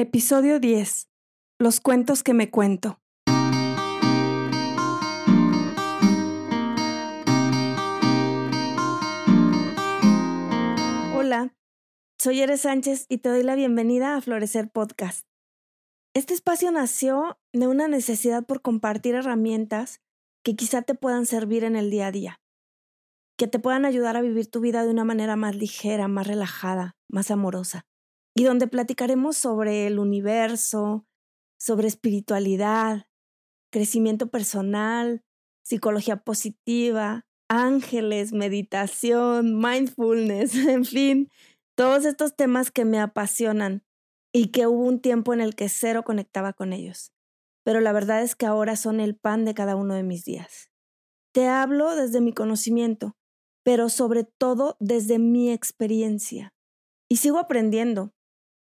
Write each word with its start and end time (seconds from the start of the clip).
Episodio 0.00 0.60
10. 0.60 1.08
Los 1.58 1.80
cuentos 1.80 2.22
que 2.22 2.32
me 2.32 2.52
cuento. 2.52 3.00
Hola, 11.16 11.52
soy 12.16 12.40
Eres 12.40 12.60
Sánchez 12.60 13.06
y 13.08 13.18
te 13.18 13.28
doy 13.28 13.42
la 13.42 13.56
bienvenida 13.56 14.14
a 14.14 14.20
Florecer 14.20 14.70
Podcast. 14.70 15.26
Este 16.14 16.32
espacio 16.32 16.70
nació 16.70 17.36
de 17.52 17.66
una 17.66 17.88
necesidad 17.88 18.46
por 18.46 18.62
compartir 18.62 19.16
herramientas 19.16 20.00
que 20.44 20.54
quizá 20.54 20.82
te 20.82 20.94
puedan 20.94 21.26
servir 21.26 21.64
en 21.64 21.74
el 21.74 21.90
día 21.90 22.06
a 22.06 22.12
día, 22.12 22.40
que 23.36 23.48
te 23.48 23.58
puedan 23.58 23.84
ayudar 23.84 24.16
a 24.16 24.22
vivir 24.22 24.48
tu 24.48 24.60
vida 24.60 24.84
de 24.84 24.90
una 24.90 25.02
manera 25.02 25.34
más 25.34 25.56
ligera, 25.56 26.06
más 26.06 26.28
relajada, 26.28 26.94
más 27.08 27.32
amorosa 27.32 27.88
y 28.38 28.44
donde 28.44 28.68
platicaremos 28.68 29.36
sobre 29.36 29.88
el 29.88 29.98
universo, 29.98 31.04
sobre 31.58 31.88
espiritualidad, 31.88 33.08
crecimiento 33.72 34.30
personal, 34.30 35.24
psicología 35.64 36.18
positiva, 36.18 37.26
ángeles, 37.48 38.32
meditación, 38.32 39.58
mindfulness, 39.58 40.54
en 40.68 40.84
fin, 40.84 41.28
todos 41.74 42.04
estos 42.04 42.36
temas 42.36 42.70
que 42.70 42.84
me 42.84 43.00
apasionan 43.00 43.82
y 44.32 44.52
que 44.52 44.68
hubo 44.68 44.84
un 44.84 45.00
tiempo 45.00 45.34
en 45.34 45.40
el 45.40 45.56
que 45.56 45.68
cero 45.68 46.04
conectaba 46.04 46.52
con 46.52 46.72
ellos. 46.72 47.12
Pero 47.64 47.80
la 47.80 47.90
verdad 47.90 48.22
es 48.22 48.36
que 48.36 48.46
ahora 48.46 48.76
son 48.76 49.00
el 49.00 49.16
pan 49.16 49.44
de 49.46 49.54
cada 49.54 49.74
uno 49.74 49.94
de 49.94 50.04
mis 50.04 50.24
días. 50.24 50.70
Te 51.32 51.48
hablo 51.48 51.96
desde 51.96 52.20
mi 52.20 52.32
conocimiento, 52.32 53.16
pero 53.64 53.88
sobre 53.88 54.22
todo 54.22 54.76
desde 54.78 55.18
mi 55.18 55.50
experiencia. 55.50 56.54
Y 57.08 57.16
sigo 57.16 57.40
aprendiendo, 57.40 58.14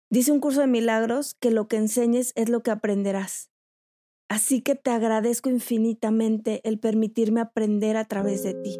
Dice 0.09 0.31
un 0.31 0.39
curso 0.39 0.61
de 0.61 0.67
milagros 0.67 1.35
que 1.35 1.52
lo 1.52 1.67
que 1.67 1.75
enseñes 1.75 2.31
es 2.35 2.47
lo 2.47 2.63
que 2.63 2.71
aprenderás. 2.71 3.52
Así 4.30 4.61
que 4.61 4.75
te 4.75 4.89
agradezco 4.89 5.49
infinitamente 5.49 6.61
el 6.64 6.80
permitirme 6.80 7.41
aprender 7.41 7.97
a 7.97 8.05
través 8.05 8.41
de 8.44 8.53
ti. 8.53 8.77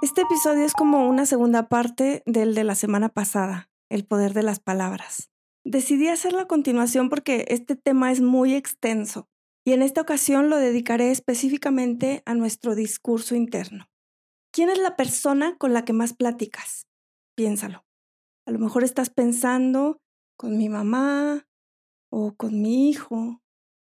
Este 0.00 0.22
episodio 0.22 0.64
es 0.64 0.72
como 0.72 1.06
una 1.06 1.26
segunda 1.26 1.68
parte 1.68 2.22
del 2.24 2.54
de 2.54 2.64
la 2.64 2.74
semana 2.74 3.10
pasada, 3.10 3.70
el 3.90 4.06
poder 4.06 4.32
de 4.32 4.42
las 4.42 4.60
palabras. 4.60 5.30
Decidí 5.62 6.08
hacer 6.08 6.32
la 6.32 6.46
continuación 6.46 7.10
porque 7.10 7.44
este 7.48 7.76
tema 7.76 8.12
es 8.12 8.22
muy 8.22 8.54
extenso 8.54 9.28
y 9.64 9.74
en 9.74 9.82
esta 9.82 10.00
ocasión 10.00 10.48
lo 10.48 10.56
dedicaré 10.56 11.10
específicamente 11.10 12.22
a 12.24 12.34
nuestro 12.34 12.74
discurso 12.74 13.36
interno. 13.36 13.91
¿Quién 14.52 14.68
es 14.68 14.78
la 14.78 14.96
persona 14.96 15.56
con 15.56 15.72
la 15.72 15.86
que 15.86 15.94
más 15.94 16.12
platicas? 16.12 16.86
Piénsalo. 17.34 17.86
A 18.46 18.50
lo 18.50 18.58
mejor 18.58 18.84
estás 18.84 19.08
pensando 19.08 19.96
con 20.36 20.58
mi 20.58 20.68
mamá 20.68 21.46
o 22.10 22.34
con 22.34 22.60
mi 22.60 22.90
hijo, 22.90 23.40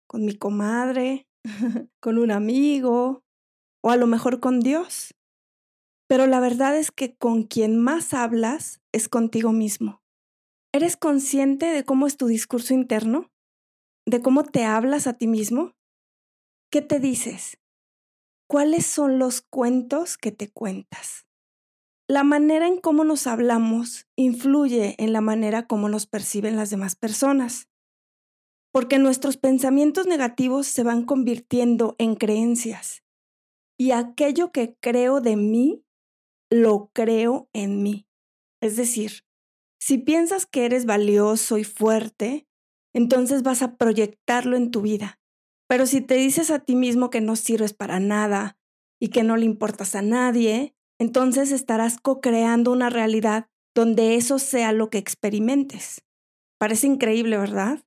con 0.08 0.26
mi 0.26 0.38
comadre, 0.38 1.28
con 2.00 2.20
un 2.20 2.30
amigo 2.30 3.24
o 3.84 3.90
a 3.90 3.96
lo 3.96 4.06
mejor 4.06 4.40
con 4.40 4.60
Dios. 4.60 5.16
Pero 6.08 6.28
la 6.28 6.40
verdad 6.40 6.78
es 6.78 6.92
que 6.92 7.16
con 7.16 7.44
quien 7.44 7.80
más 7.80 8.14
hablas 8.14 8.80
es 8.92 9.10
contigo 9.10 9.52
mismo. 9.52 10.04
¿Eres 10.72 10.98
consciente 10.98 11.66
de 11.66 11.84
cómo 11.84 12.06
es 12.06 12.16
tu 12.16 12.28
discurso 12.28 12.76
interno? 12.76 13.32
¿De 14.06 14.22
cómo 14.22 14.44
te 14.44 14.66
hablas 14.66 15.08
a 15.08 15.14
ti 15.14 15.26
mismo? 15.26 15.74
¿Qué 16.72 16.84
te 16.84 17.00
dices? 17.00 17.58
¿Cuáles 18.52 18.88
son 18.88 19.20
los 19.20 19.42
cuentos 19.42 20.18
que 20.18 20.32
te 20.32 20.50
cuentas? 20.50 21.28
La 22.08 22.24
manera 22.24 22.66
en 22.68 22.82
cómo 22.82 23.04
nos 23.04 23.28
hablamos 23.28 24.08
influye 24.16 24.96
en 24.98 25.14
la 25.14 25.22
manera 25.22 25.68
como 25.68 25.88
nos 25.88 26.08
perciben 26.08 26.56
las 26.56 26.72
demás 26.72 26.96
personas, 26.96 27.70
porque 28.74 28.98
nuestros 28.98 29.38
pensamientos 29.38 30.08
negativos 30.08 30.66
se 30.66 30.82
van 30.82 31.06
convirtiendo 31.06 31.96
en 32.00 32.16
creencias 32.16 33.04
y 33.78 33.92
aquello 33.92 34.52
que 34.52 34.76
creo 34.82 35.22
de 35.22 35.36
mí, 35.36 35.84
lo 36.50 36.90
creo 36.92 37.50
en 37.54 37.84
mí. 37.84 38.08
Es 38.62 38.76
decir, 38.78 39.26
si 39.80 40.00
piensas 40.00 40.48
que 40.48 40.66
eres 40.66 40.88
valioso 40.88 41.60
y 41.60 41.66
fuerte, 41.66 42.48
entonces 42.96 43.44
vas 43.44 43.62
a 43.62 43.78
proyectarlo 43.78 44.58
en 44.58 44.72
tu 44.72 44.82
vida 44.82 45.19
pero 45.70 45.86
si 45.86 46.02
te 46.02 46.16
dices 46.16 46.50
a 46.50 46.58
ti 46.58 46.76
mismo 46.76 47.12
que 47.12 47.22
no 47.22 47.36
sirves 47.36 47.74
para 47.74 48.00
nada 48.00 48.58
y 49.00 49.10
que 49.10 49.22
no 49.22 49.38
le 49.38 49.46
importas 49.46 49.94
a 49.94 50.02
nadie, 50.02 50.74
entonces 51.00 51.52
estarás 51.52 52.00
co-creando 52.02 52.72
una 52.72 52.90
realidad 52.90 53.46
donde 53.76 54.16
eso 54.16 54.40
sea 54.40 54.74
lo 54.74 54.90
que 54.90 54.98
experimentes. 54.98 56.02
Parece 56.58 56.88
increíble, 56.88 57.38
¿verdad? 57.38 57.86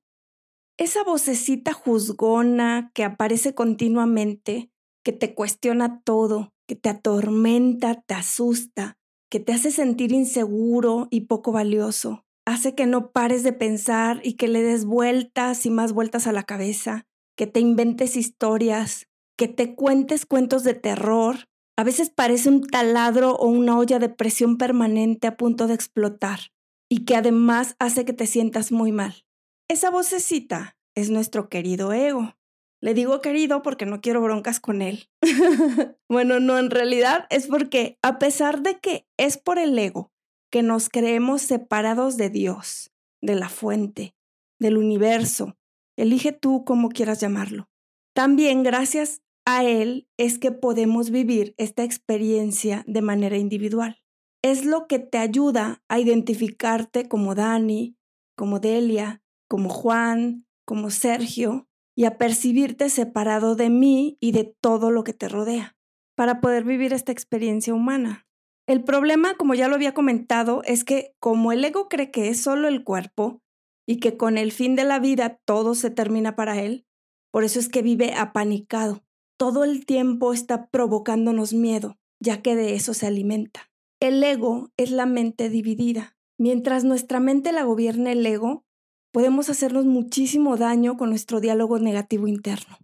Esa 0.77 1.03
vocecita 1.03 1.73
juzgona 1.73 2.89
que 2.95 3.03
aparece 3.03 3.53
continuamente, 3.53 4.71
que 5.03 5.11
te 5.11 5.35
cuestiona 5.35 6.01
todo, 6.03 6.53
que 6.65 6.75
te 6.75 6.87
atormenta, 6.87 8.01
te 8.01 8.13
asusta, 8.13 8.97
que 9.29 9.41
te 9.41 9.51
hace 9.51 9.71
sentir 9.71 10.13
inseguro 10.13 11.09
y 11.11 11.21
poco 11.21 11.51
valioso, 11.51 12.23
hace 12.45 12.75
que 12.75 12.85
no 12.85 13.11
pares 13.11 13.43
de 13.43 13.51
pensar 13.51 14.21
y 14.23 14.35
que 14.35 14.47
le 14.47 14.63
des 14.63 14.85
vueltas 14.85 15.65
y 15.65 15.69
más 15.69 15.91
vueltas 15.91 16.27
a 16.27 16.31
la 16.31 16.43
cabeza, 16.43 17.05
que 17.35 17.47
te 17.47 17.59
inventes 17.59 18.15
historias, 18.15 19.07
que 19.37 19.47
te 19.47 19.75
cuentes 19.75 20.25
cuentos 20.25 20.63
de 20.63 20.73
terror. 20.73 21.49
A 21.77 21.83
veces 21.83 22.09
parece 22.09 22.49
un 22.49 22.67
taladro 22.67 23.35
o 23.35 23.47
una 23.47 23.77
olla 23.77 23.99
de 23.99 24.09
presión 24.09 24.57
permanente 24.57 25.27
a 25.27 25.37
punto 25.37 25.67
de 25.67 25.73
explotar 25.73 26.51
y 26.89 27.05
que 27.05 27.15
además 27.15 27.75
hace 27.79 28.05
que 28.05 28.13
te 28.13 28.27
sientas 28.27 28.71
muy 28.71 28.91
mal. 28.91 29.25
Esa 29.67 29.89
vocecita 29.89 30.77
es 30.95 31.09
nuestro 31.09 31.49
querido 31.49 31.93
ego. 31.93 32.35
Le 32.81 32.93
digo 32.93 33.21
querido 33.21 33.61
porque 33.61 33.85
no 33.85 34.01
quiero 34.01 34.21
broncas 34.21 34.59
con 34.59 34.81
él. 34.81 35.09
bueno, 36.09 36.39
no, 36.39 36.59
en 36.59 36.69
realidad 36.69 37.25
es 37.29 37.47
porque 37.47 37.97
a 38.03 38.19
pesar 38.19 38.61
de 38.61 38.79
que 38.79 39.07
es 39.17 39.37
por 39.37 39.57
el 39.57 39.77
ego 39.79 40.11
que 40.51 40.61
nos 40.61 40.89
creemos 40.89 41.41
separados 41.41 42.17
de 42.17 42.29
Dios, 42.29 42.91
de 43.21 43.35
la 43.35 43.49
fuente, 43.49 44.15
del 44.59 44.77
universo, 44.77 45.57
Elige 45.97 46.31
tú 46.31 46.65
como 46.65 46.89
quieras 46.89 47.19
llamarlo. 47.19 47.69
También 48.13 48.63
gracias 48.63 49.21
a 49.45 49.63
él 49.63 50.07
es 50.17 50.39
que 50.39 50.51
podemos 50.51 51.09
vivir 51.09 51.53
esta 51.57 51.83
experiencia 51.83 52.83
de 52.87 53.01
manera 53.01 53.37
individual. 53.37 54.01
Es 54.41 54.65
lo 54.65 54.87
que 54.87 54.99
te 54.99 55.17
ayuda 55.17 55.83
a 55.87 55.99
identificarte 55.99 57.07
como 57.07 57.35
Dani, 57.35 57.95
como 58.35 58.59
Delia, 58.59 59.21
como 59.49 59.69
Juan, 59.69 60.45
como 60.65 60.89
Sergio, 60.89 61.67
y 61.95 62.05
a 62.05 62.17
percibirte 62.17 62.89
separado 62.89 63.55
de 63.55 63.69
mí 63.69 64.17
y 64.19 64.31
de 64.31 64.55
todo 64.61 64.91
lo 64.91 65.03
que 65.03 65.13
te 65.13 65.29
rodea, 65.29 65.75
para 66.15 66.41
poder 66.41 66.63
vivir 66.63 66.93
esta 66.93 67.11
experiencia 67.11 67.73
humana. 67.73 68.25
El 68.67 68.83
problema, 68.83 69.35
como 69.35 69.53
ya 69.53 69.67
lo 69.67 69.75
había 69.75 69.93
comentado, 69.93 70.61
es 70.63 70.83
que 70.83 71.13
como 71.19 71.51
el 71.51 71.63
ego 71.63 71.89
cree 71.89 72.11
que 72.11 72.29
es 72.29 72.41
solo 72.41 72.67
el 72.67 72.83
cuerpo, 72.83 73.41
y 73.85 73.99
que 73.99 74.17
con 74.17 74.37
el 74.37 74.51
fin 74.51 74.75
de 74.75 74.83
la 74.83 74.99
vida 74.99 75.39
todo 75.45 75.75
se 75.75 75.89
termina 75.89 76.35
para 76.35 76.61
él, 76.61 76.85
por 77.31 77.43
eso 77.43 77.59
es 77.59 77.69
que 77.69 77.81
vive 77.81 78.13
apanicado. 78.13 79.03
Todo 79.37 79.63
el 79.63 79.85
tiempo 79.85 80.33
está 80.33 80.67
provocándonos 80.67 81.53
miedo, 81.53 81.97
ya 82.19 82.41
que 82.41 82.55
de 82.55 82.75
eso 82.75 82.93
se 82.93 83.07
alimenta. 83.07 83.71
El 83.99 84.23
ego 84.23 84.71
es 84.77 84.91
la 84.91 85.05
mente 85.05 85.49
dividida. 85.49 86.15
Mientras 86.37 86.83
nuestra 86.83 87.19
mente 87.19 87.51
la 87.51 87.63
gobierne 87.63 88.11
el 88.11 88.25
ego, 88.25 88.65
podemos 89.11 89.49
hacernos 89.49 89.85
muchísimo 89.85 90.57
daño 90.57 90.97
con 90.97 91.09
nuestro 91.09 91.39
diálogo 91.39 91.79
negativo 91.79 92.27
interno. 92.27 92.77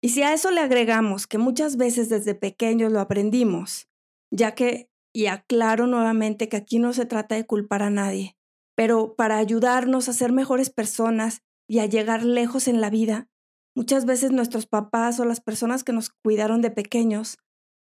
Y 0.00 0.10
si 0.10 0.22
a 0.22 0.34
eso 0.34 0.50
le 0.50 0.60
agregamos 0.60 1.26
que 1.26 1.38
muchas 1.38 1.76
veces 1.76 2.08
desde 2.08 2.34
pequeños 2.34 2.92
lo 2.92 3.00
aprendimos, 3.00 3.88
ya 4.30 4.54
que, 4.54 4.90
y 5.14 5.26
aclaro 5.26 5.86
nuevamente 5.86 6.48
que 6.48 6.56
aquí 6.56 6.78
no 6.78 6.92
se 6.92 7.06
trata 7.06 7.34
de 7.36 7.46
culpar 7.46 7.82
a 7.82 7.90
nadie, 7.90 8.36
pero 8.74 9.14
para 9.16 9.38
ayudarnos 9.38 10.08
a 10.08 10.12
ser 10.12 10.32
mejores 10.32 10.70
personas 10.70 11.42
y 11.68 11.78
a 11.78 11.86
llegar 11.86 12.24
lejos 12.24 12.68
en 12.68 12.80
la 12.80 12.90
vida, 12.90 13.28
muchas 13.74 14.04
veces 14.04 14.32
nuestros 14.32 14.66
papás 14.66 15.20
o 15.20 15.24
las 15.24 15.40
personas 15.40 15.84
que 15.84 15.92
nos 15.92 16.10
cuidaron 16.10 16.60
de 16.60 16.70
pequeños 16.70 17.38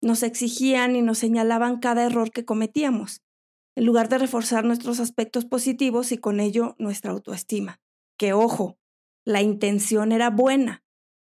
nos 0.02 0.24
exigían 0.24 0.96
y 0.96 1.02
nos 1.02 1.18
señalaban 1.18 1.80
cada 1.80 2.06
error 2.06 2.32
que 2.32 2.46
cometíamos, 2.46 3.24
en 3.76 3.86
lugar 3.86 4.10
de 4.10 4.18
reforzar 4.18 4.64
nuestros 4.64 5.00
aspectos 5.00 5.46
positivos 5.46 6.12
y 6.12 6.18
con 6.18 6.40
ello 6.40 6.76
nuestra 6.78 7.12
autoestima. 7.12 7.80
Que 8.18 8.34
ojo, 8.34 8.78
la 9.26 9.42
intención 9.42 10.12
era 10.12 10.30
buena. 10.30 10.84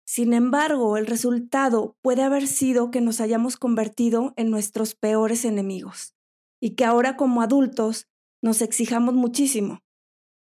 Sin 0.05 0.33
embargo, 0.33 0.97
el 0.97 1.05
resultado 1.05 1.97
puede 2.01 2.23
haber 2.23 2.47
sido 2.47 2.91
que 2.91 3.01
nos 3.01 3.21
hayamos 3.21 3.57
convertido 3.57 4.33
en 4.37 4.49
nuestros 4.49 4.95
peores 4.95 5.45
enemigos 5.45 6.15
y 6.59 6.71
que 6.71 6.85
ahora 6.85 7.15
como 7.15 7.41
adultos 7.41 8.07
nos 8.41 8.61
exijamos 8.61 9.13
muchísimo, 9.13 9.79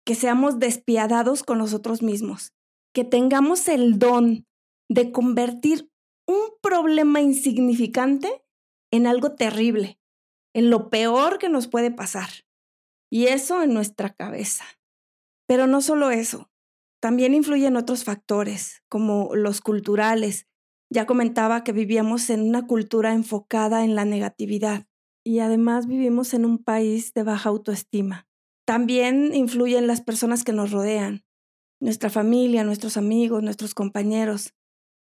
que 0.05 0.15
seamos 0.15 0.59
despiadados 0.59 1.43
con 1.43 1.59
nosotros 1.59 2.03
mismos, 2.03 2.53
que 2.95 3.05
tengamos 3.05 3.69
el 3.69 3.99
don 3.99 4.47
de 4.89 5.13
convertir 5.13 5.91
un 6.27 6.41
problema 6.61 7.21
insignificante 7.21 8.43
en 8.91 9.07
algo 9.07 9.35
terrible 9.35 9.99
en 10.55 10.71
lo 10.71 10.91
peor 10.91 11.39
que 11.39 11.49
nos 11.49 11.69
puede 11.69 11.91
pasar. 11.91 12.29
Y 13.11 13.27
eso 13.27 13.63
en 13.63 13.75
nuestra 13.75 14.15
cabeza. 14.15 14.65
Pero 15.47 15.67
no 15.67 15.81
solo 15.81 16.11
eso, 16.11 16.51
también 17.01 17.35
influyen 17.35 17.77
otros 17.77 18.05
factores, 18.05 18.83
como 18.89 19.35
los 19.35 19.61
culturales. 19.61 20.47
Ya 20.91 21.07
comentaba 21.07 21.65
que 21.65 21.73
vivíamos 21.73 22.31
en 22.31 22.43
una 22.43 22.67
cultura 22.67 23.13
enfocada 23.13 23.85
en 23.85 23.95
la 23.95 24.05
negatividad 24.05 24.87
y 25.25 25.41
además 25.41 25.87
vivimos 25.87 26.35
en 26.35 26.45
un 26.45 26.59
país 26.59 27.15
de 27.15 27.23
baja 27.23 27.49
autoestima. 27.49 28.27
También 28.65 29.35
influyen 29.35 29.87
las 29.87 30.01
personas 30.01 30.45
que 30.45 30.53
nos 30.53 30.71
rodean, 30.71 31.25
nuestra 31.81 32.11
familia, 32.11 32.65
nuestros 32.65 32.97
amigos, 32.97 33.43
nuestros 33.43 33.75
compañeros. 33.75 34.55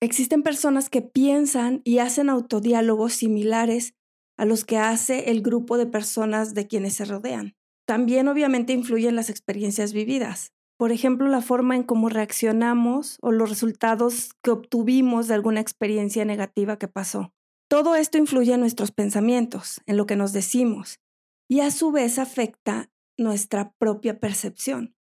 Existen 0.02 0.44
personas 0.44 0.90
que 0.90 1.02
piensan 1.02 1.82
y 1.84 2.00
hacen 2.00 2.30
autodiálogos 2.30 3.14
similares 3.14 3.96
a 4.38 4.46
los 4.46 4.64
que 4.64 4.78
hace 4.78 5.30
el 5.32 5.42
grupo 5.42 5.78
de 5.78 5.86
personas 5.86 6.54
de 6.54 6.68
quienes 6.68 6.94
se 6.94 7.06
rodean. 7.06 7.56
También 7.86 8.28
obviamente 8.30 8.72
influyen 8.72 9.16
las 9.16 9.30
experiencias 9.30 9.92
vividas. 9.92 10.54
Por 10.78 10.94
ejemplo, 10.94 11.28
la 11.28 11.42
forma 11.42 11.76
en 11.76 11.84
cómo 11.84 12.08
reaccionamos 12.08 13.18
o 13.22 13.34
los 13.34 13.50
resultados 13.50 14.32
que 14.42 14.52
obtuvimos 14.52 15.28
de 15.28 15.34
alguna 15.34 15.60
experiencia 15.60 16.24
negativa 16.24 16.78
que 16.78 16.88
pasó. 16.88 17.34
Todo 17.70 17.96
esto 17.96 18.18
influye 18.18 18.54
en 18.54 18.62
nuestros 18.62 18.92
pensamientos, 18.92 19.82
en 19.86 19.96
lo 19.96 20.08
que 20.08 20.16
nos 20.16 20.34
decimos, 20.34 21.00
y 21.48 21.60
a 21.60 21.70
su 21.70 21.92
vez 21.92 22.18
afecta 22.18 22.92
nuestra 23.16 23.74
propia 23.78 24.20
percepción, 24.20 24.96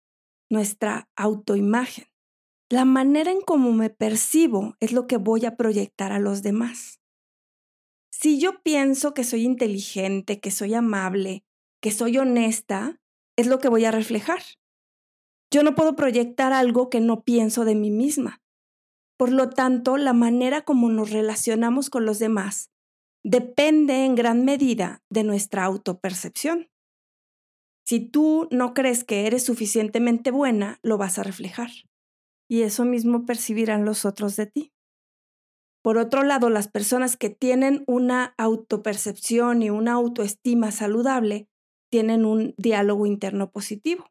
nuestra 0.50 1.08
autoimagen. 1.16 2.08
La 2.72 2.84
manera 2.84 3.32
en 3.32 3.42
cómo 3.42 3.72
me 3.72 3.92
percibo 3.92 4.76
es 4.80 4.94
lo 4.94 5.06
que 5.06 5.18
voy 5.18 5.46
a 5.46 5.56
proyectar 5.56 6.12
a 6.12 6.18
los 6.18 6.42
demás. 6.42 7.00
Si 8.12 8.40
yo 8.40 8.64
pienso 8.64 9.14
que 9.14 9.24
soy 9.24 9.44
inteligente, 9.44 10.40
que 10.40 10.50
soy 10.50 10.74
amable, 10.74 11.44
que 11.84 11.92
soy 11.92 12.18
honesta, 12.18 13.00
es 13.38 13.46
lo 13.46 13.60
que 13.60 13.70
voy 13.70 13.86
a 13.86 13.92
reflejar. 13.92 14.42
Yo 15.52 15.62
no 15.62 15.76
puedo 15.76 15.96
proyectar 15.96 16.52
algo 16.52 16.90
que 16.90 17.00
no 17.00 17.24
pienso 17.24 17.64
de 17.64 17.76
mí 17.76 17.92
misma. 17.92 18.42
Por 19.18 19.32
lo 19.32 19.50
tanto, 19.50 19.98
la 19.98 20.14
manera 20.14 20.64
como 20.64 20.90
nos 20.90 21.12
relacionamos 21.12 21.90
con 21.90 22.06
los 22.06 22.20
demás 22.20 22.72
depende 23.24 24.06
en 24.06 24.16
gran 24.16 24.46
medida 24.46 25.02
de 25.10 25.24
nuestra 25.24 25.64
autopercepción. 25.64 26.70
Si 27.84 28.00
tú 28.00 28.48
no 28.52 28.74
crees 28.74 29.04
que 29.04 29.26
eres 29.26 29.44
suficientemente 29.46 30.32
buena, 30.32 30.80
lo 30.84 30.98
vas 30.98 31.18
a 31.18 31.24
reflejar. 31.24 31.70
Y 32.48 32.62
eso 32.62 32.86
mismo 32.86 33.26
percibirán 33.26 33.86
los 33.86 34.06
otros 34.06 34.36
de 34.36 34.46
ti. 34.46 34.74
Por 35.84 35.98
otro 35.98 36.24
lado, 36.24 36.50
las 36.50 36.68
personas 36.68 37.16
que 37.16 37.30
tienen 37.30 37.84
una 37.88 38.34
autopercepción 38.38 39.62
y 39.62 39.70
una 39.70 39.94
autoestima 39.94 40.72
saludable 40.72 41.48
tienen 41.92 42.26
un 42.26 42.56
diálogo 42.58 43.06
interno 43.06 43.52
positivo. 43.52 44.06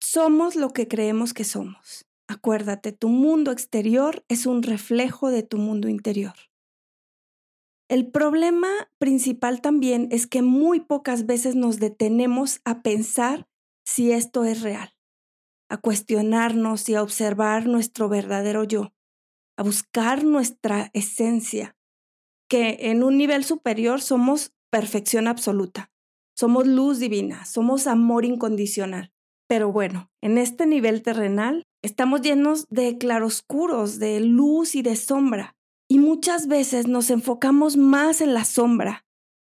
Somos 0.00 0.54
lo 0.54 0.70
que 0.70 0.86
creemos 0.86 1.34
que 1.34 1.44
somos. 1.44 2.07
Acuérdate, 2.28 2.92
tu 2.92 3.08
mundo 3.08 3.50
exterior 3.50 4.22
es 4.28 4.44
un 4.44 4.62
reflejo 4.62 5.30
de 5.30 5.42
tu 5.42 5.56
mundo 5.56 5.88
interior. 5.88 6.34
El 7.88 8.10
problema 8.10 8.68
principal 8.98 9.62
también 9.62 10.08
es 10.10 10.26
que 10.26 10.42
muy 10.42 10.80
pocas 10.80 11.24
veces 11.24 11.54
nos 11.54 11.78
detenemos 11.78 12.60
a 12.66 12.82
pensar 12.82 13.48
si 13.86 14.12
esto 14.12 14.44
es 14.44 14.60
real, 14.60 14.94
a 15.70 15.78
cuestionarnos 15.78 16.86
y 16.90 16.94
a 16.94 17.02
observar 17.02 17.66
nuestro 17.66 18.10
verdadero 18.10 18.64
yo, 18.64 18.92
a 19.56 19.62
buscar 19.62 20.24
nuestra 20.24 20.90
esencia, 20.92 21.78
que 22.46 22.90
en 22.90 23.02
un 23.02 23.16
nivel 23.16 23.42
superior 23.44 24.02
somos 24.02 24.52
perfección 24.70 25.26
absoluta, 25.26 25.90
somos 26.36 26.66
luz 26.66 26.98
divina, 26.98 27.46
somos 27.46 27.86
amor 27.86 28.26
incondicional. 28.26 29.12
Pero 29.48 29.72
bueno, 29.72 30.10
en 30.22 30.36
este 30.36 30.66
nivel 30.66 31.02
terrenal 31.02 31.66
estamos 31.82 32.22
llenos 32.22 32.66
de 32.70 32.98
claroscuros, 32.98 33.98
de 33.98 34.20
luz 34.20 34.74
y 34.74 34.82
de 34.82 34.96
sombra. 34.96 35.56
Y 35.88 35.98
muchas 35.98 36.48
veces 36.48 36.86
nos 36.86 37.10
enfocamos 37.10 37.76
más 37.76 38.20
en 38.20 38.34
la 38.34 38.44
sombra, 38.44 39.06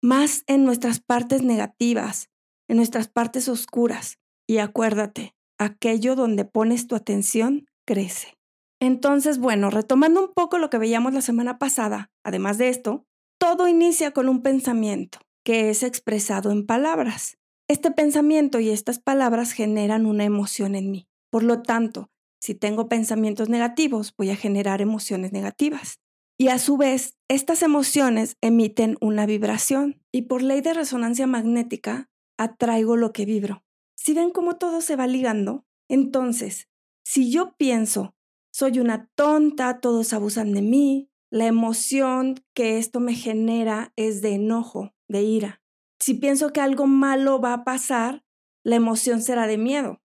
más 0.01 0.43
en 0.47 0.65
nuestras 0.65 0.99
partes 0.99 1.43
negativas, 1.43 2.29
en 2.67 2.77
nuestras 2.77 3.07
partes 3.07 3.47
oscuras. 3.47 4.17
Y 4.47 4.57
acuérdate, 4.57 5.35
aquello 5.59 6.15
donde 6.15 6.45
pones 6.45 6.87
tu 6.87 6.95
atención 6.95 7.67
crece. 7.85 8.37
Entonces, 8.79 9.37
bueno, 9.37 9.69
retomando 9.69 10.21
un 10.21 10.33
poco 10.33 10.57
lo 10.57 10.69
que 10.69 10.77
veíamos 10.77 11.13
la 11.13 11.21
semana 11.21 11.57
pasada, 11.57 12.11
además 12.23 12.57
de 12.57 12.69
esto, 12.69 13.05
todo 13.39 13.67
inicia 13.67 14.11
con 14.11 14.27
un 14.27 14.41
pensamiento 14.41 15.19
que 15.45 15.69
es 15.69 15.83
expresado 15.83 16.51
en 16.51 16.65
palabras. 16.65 17.37
Este 17.69 17.91
pensamiento 17.91 18.59
y 18.59 18.69
estas 18.69 18.99
palabras 18.99 19.51
generan 19.51 20.05
una 20.05 20.25
emoción 20.25 20.75
en 20.75 20.91
mí. 20.91 21.07
Por 21.29 21.43
lo 21.43 21.61
tanto, 21.61 22.09
si 22.43 22.55
tengo 22.55 22.89
pensamientos 22.89 23.47
negativos, 23.47 24.13
voy 24.17 24.29
a 24.29 24.35
generar 24.35 24.81
emociones 24.81 25.31
negativas. 25.31 26.01
Y 26.37 26.49
a 26.49 26.59
su 26.59 26.75
vez, 26.75 27.17
estas 27.29 27.61
emociones 27.61 28.35
emiten 28.41 28.97
una 28.99 29.25
vibración 29.25 30.03
y 30.11 30.23
por 30.23 30.41
ley 30.41 30.59
de 30.59 30.73
resonancia 30.73 31.25
magnética 31.25 32.09
atraigo 32.37 32.97
lo 32.97 33.13
que 33.13 33.23
vibro. 33.23 33.63
Si 33.95 34.13
ven 34.13 34.31
cómo 34.31 34.57
todo 34.57 34.81
se 34.81 34.97
va 34.97 35.07
ligando, 35.07 35.65
entonces, 35.87 36.67
si 37.05 37.31
yo 37.31 37.55
pienso, 37.55 38.13
soy 38.51 38.79
una 38.79 39.09
tonta, 39.15 39.79
todos 39.79 40.11
abusan 40.11 40.51
de 40.51 40.63
mí, 40.63 41.09
la 41.29 41.45
emoción 41.45 42.43
que 42.53 42.77
esto 42.77 42.99
me 42.99 43.13
genera 43.13 43.93
es 43.95 44.21
de 44.21 44.33
enojo, 44.33 44.93
de 45.07 45.21
ira. 45.21 45.61
Si 45.97 46.13
pienso 46.13 46.51
que 46.51 46.59
algo 46.59 46.87
malo 46.87 47.39
va 47.39 47.53
a 47.53 47.63
pasar, 47.63 48.25
la 48.65 48.75
emoción 48.75 49.21
será 49.21 49.47
de 49.47 49.57
miedo. 49.57 50.02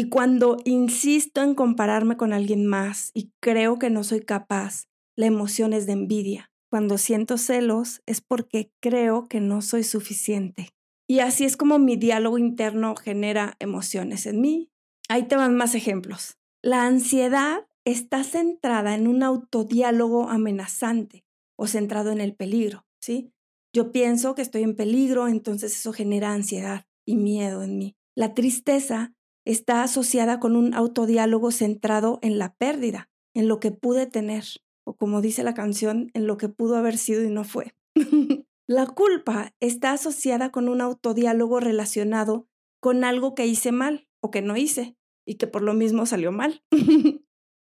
Y 0.00 0.08
cuando 0.08 0.56
insisto 0.64 1.42
en 1.42 1.54
compararme 1.54 2.16
con 2.16 2.32
alguien 2.32 2.64
más 2.64 3.10
y 3.12 3.32
creo 3.38 3.78
que 3.78 3.90
no 3.90 4.02
soy 4.02 4.20
capaz, 4.20 4.86
la 5.14 5.26
emoción 5.26 5.74
es 5.74 5.84
de 5.84 5.92
envidia. 5.92 6.50
Cuando 6.70 6.96
siento 6.96 7.36
celos 7.36 8.00
es 8.06 8.22
porque 8.22 8.72
creo 8.80 9.28
que 9.28 9.40
no 9.40 9.60
soy 9.60 9.84
suficiente. 9.84 10.70
Y 11.06 11.18
así 11.18 11.44
es 11.44 11.58
como 11.58 11.78
mi 11.78 11.96
diálogo 11.96 12.38
interno 12.38 12.96
genera 12.96 13.56
emociones 13.58 14.24
en 14.24 14.40
mí. 14.40 14.70
Ahí 15.10 15.28
te 15.28 15.36
van 15.36 15.54
más 15.54 15.74
ejemplos. 15.74 16.38
La 16.62 16.86
ansiedad 16.86 17.66
está 17.84 18.24
centrada 18.24 18.94
en 18.94 19.06
un 19.06 19.22
autodiálogo 19.22 20.30
amenazante 20.30 21.26
o 21.58 21.66
centrado 21.66 22.10
en 22.10 22.22
el 22.22 22.34
peligro, 22.34 22.86
¿sí? 23.02 23.34
Yo 23.74 23.92
pienso 23.92 24.34
que 24.34 24.40
estoy 24.40 24.62
en 24.62 24.76
peligro, 24.76 25.28
entonces 25.28 25.76
eso 25.76 25.92
genera 25.92 26.32
ansiedad 26.32 26.86
y 27.04 27.16
miedo 27.16 27.62
en 27.62 27.76
mí. 27.76 27.96
La 28.14 28.32
tristeza 28.32 29.12
está 29.50 29.82
asociada 29.82 30.40
con 30.40 30.56
un 30.56 30.74
autodiálogo 30.74 31.50
centrado 31.50 32.18
en 32.22 32.38
la 32.38 32.54
pérdida, 32.54 33.08
en 33.34 33.48
lo 33.48 33.60
que 33.60 33.70
pude 33.70 34.06
tener 34.06 34.44
o 34.84 34.96
como 34.96 35.20
dice 35.20 35.44
la 35.44 35.54
canción, 35.54 36.10
en 36.14 36.26
lo 36.26 36.36
que 36.36 36.48
pudo 36.48 36.76
haber 36.76 36.98
sido 36.98 37.22
y 37.22 37.30
no 37.30 37.44
fue. 37.44 37.74
la 38.66 38.86
culpa 38.86 39.54
está 39.60 39.92
asociada 39.92 40.50
con 40.50 40.68
un 40.68 40.80
autodiálogo 40.80 41.60
relacionado 41.60 42.48
con 42.80 43.04
algo 43.04 43.34
que 43.34 43.46
hice 43.46 43.72
mal 43.72 44.08
o 44.20 44.30
que 44.30 44.42
no 44.42 44.56
hice 44.56 44.96
y 45.26 45.36
que 45.36 45.46
por 45.46 45.62
lo 45.62 45.74
mismo 45.74 46.06
salió 46.06 46.32
mal. 46.32 46.62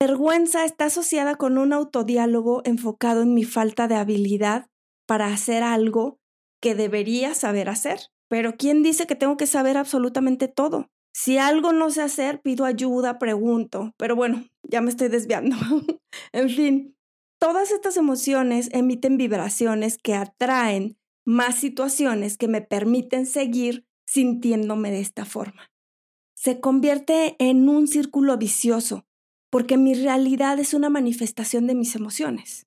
Vergüenza 0.00 0.64
está 0.64 0.86
asociada 0.86 1.36
con 1.36 1.56
un 1.56 1.72
autodiálogo 1.72 2.60
enfocado 2.64 3.22
en 3.22 3.32
mi 3.32 3.44
falta 3.44 3.88
de 3.88 3.94
habilidad 3.94 4.68
para 5.06 5.28
hacer 5.28 5.62
algo 5.62 6.18
que 6.60 6.74
debería 6.74 7.34
saber 7.34 7.70
hacer. 7.70 8.00
Pero 8.28 8.56
¿quién 8.58 8.82
dice 8.82 9.06
que 9.06 9.14
tengo 9.14 9.36
que 9.36 9.46
saber 9.46 9.78
absolutamente 9.78 10.48
todo? 10.48 10.90
Si 11.18 11.38
algo 11.38 11.72
no 11.72 11.90
sé 11.90 12.02
hacer, 12.02 12.42
pido 12.42 12.66
ayuda, 12.66 13.18
pregunto. 13.18 13.94
Pero 13.96 14.16
bueno, 14.16 14.44
ya 14.62 14.82
me 14.82 14.90
estoy 14.90 15.08
desviando. 15.08 15.56
en 16.32 16.50
fin, 16.50 16.96
Todas 17.38 17.70
estas 17.70 17.98
emociones 17.98 18.70
emiten 18.72 19.18
vibraciones 19.18 19.98
que 19.98 20.14
atraen 20.14 20.98
más 21.26 21.56
situaciones 21.56 22.38
que 22.38 22.48
me 22.48 22.62
permiten 22.62 23.26
seguir 23.26 23.86
sintiéndome 24.06 24.90
de 24.90 25.00
esta 25.00 25.26
forma. 25.26 25.70
Se 26.34 26.60
convierte 26.60 27.36
en 27.38 27.68
un 27.68 27.88
círculo 27.88 28.38
vicioso 28.38 29.06
porque 29.50 29.76
mi 29.76 29.94
realidad 29.94 30.58
es 30.58 30.72
una 30.72 30.88
manifestación 30.88 31.66
de 31.66 31.74
mis 31.74 31.94
emociones. 31.94 32.66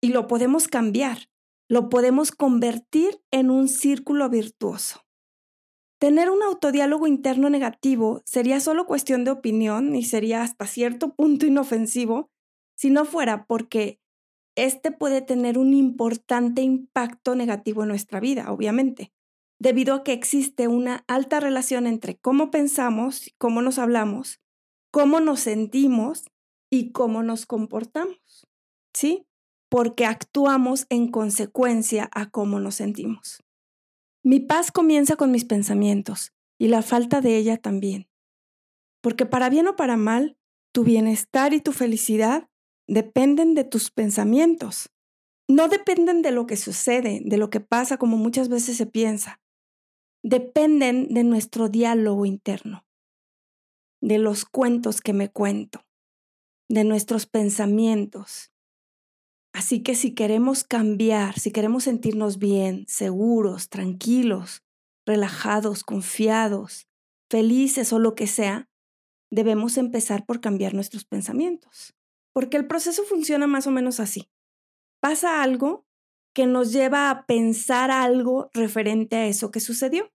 Y 0.00 0.08
lo 0.08 0.28
podemos 0.28 0.68
cambiar, 0.68 1.28
lo 1.68 1.88
podemos 1.88 2.30
convertir 2.30 3.20
en 3.32 3.50
un 3.50 3.68
círculo 3.68 4.28
virtuoso. 4.28 5.02
Tener 6.00 6.30
un 6.30 6.42
autodiálogo 6.42 7.06
interno 7.06 7.50
negativo 7.50 8.22
sería 8.24 8.58
solo 8.58 8.86
cuestión 8.86 9.22
de 9.24 9.30
opinión 9.30 9.94
y 9.94 10.02
sería 10.02 10.42
hasta 10.42 10.66
cierto 10.66 11.14
punto 11.14 11.46
inofensivo 11.46 12.30
si 12.74 12.90
no 12.90 13.04
fuera 13.04 13.44
porque 13.44 14.00
este 14.56 14.90
puede 14.90 15.22
tener 15.22 15.58
un 15.58 15.74
importante 15.74 16.62
impacto 16.62 17.36
negativo 17.36 17.82
en 17.82 17.88
nuestra 17.90 18.18
vida, 18.18 18.50
obviamente, 18.50 19.12
debido 19.60 19.94
a 19.94 20.02
que 20.02 20.12
existe 20.12 20.66
una 20.66 21.04
alta 21.06 21.38
relación 21.38 21.86
entre 21.86 22.16
cómo 22.16 22.50
pensamos, 22.50 23.30
cómo 23.38 23.62
nos 23.62 23.78
hablamos, 23.78 24.40
cómo 24.90 25.20
nos 25.20 25.40
sentimos 25.40 26.24
y 26.68 26.90
cómo 26.90 27.22
nos 27.22 27.46
comportamos. 27.46 28.48
¿Sí? 28.92 29.26
porque 29.70 30.04
actuamos 30.04 30.86
en 30.90 31.08
consecuencia 31.08 32.10
a 32.12 32.28
cómo 32.28 32.60
nos 32.60 32.74
sentimos. 32.74 33.42
Mi 34.22 34.40
paz 34.40 34.70
comienza 34.70 35.16
con 35.16 35.30
mis 35.30 35.44
pensamientos 35.44 36.32
y 36.58 36.68
la 36.68 36.82
falta 36.82 37.20
de 37.22 37.36
ella 37.38 37.56
también. 37.56 38.08
Porque 39.00 39.24
para 39.24 39.48
bien 39.48 39.66
o 39.66 39.76
para 39.76 39.96
mal, 39.96 40.36
tu 40.72 40.84
bienestar 40.84 41.54
y 41.54 41.60
tu 41.60 41.72
felicidad 41.72 42.48
dependen 42.86 43.54
de 43.54 43.64
tus 43.64 43.90
pensamientos. 43.90 44.90
No 45.48 45.68
dependen 45.68 46.22
de 46.22 46.32
lo 46.32 46.46
que 46.46 46.56
sucede, 46.56 47.22
de 47.24 47.36
lo 47.38 47.48
que 47.48 47.60
pasa 47.60 47.96
como 47.96 48.18
muchas 48.18 48.48
veces 48.48 48.76
se 48.76 48.86
piensa. 48.86 49.40
Dependen 50.22 51.08
de 51.08 51.24
nuestro 51.24 51.68
diálogo 51.68 52.26
interno, 52.26 52.84
de 54.02 54.18
los 54.18 54.44
cuentos 54.44 55.00
que 55.00 55.14
me 55.14 55.30
cuento, 55.30 55.86
de 56.68 56.84
nuestros 56.84 57.26
pensamientos. 57.26 58.52
Así 59.60 59.82
que 59.82 59.94
si 59.94 60.14
queremos 60.14 60.64
cambiar, 60.64 61.38
si 61.38 61.50
queremos 61.50 61.84
sentirnos 61.84 62.38
bien, 62.38 62.86
seguros, 62.88 63.68
tranquilos, 63.68 64.62
relajados, 65.04 65.84
confiados, 65.84 66.88
felices 67.28 67.92
o 67.92 67.98
lo 67.98 68.14
que 68.14 68.26
sea, 68.26 68.70
debemos 69.30 69.76
empezar 69.76 70.24
por 70.24 70.40
cambiar 70.40 70.72
nuestros 70.72 71.04
pensamientos. 71.04 71.94
Porque 72.32 72.56
el 72.56 72.66
proceso 72.68 73.02
funciona 73.04 73.46
más 73.46 73.66
o 73.66 73.70
menos 73.70 74.00
así. 74.00 74.30
Pasa 74.98 75.42
algo 75.42 75.84
que 76.34 76.46
nos 76.46 76.72
lleva 76.72 77.10
a 77.10 77.26
pensar 77.26 77.90
algo 77.90 78.48
referente 78.54 79.16
a 79.16 79.26
eso 79.26 79.50
que 79.50 79.60
sucedió, 79.60 80.10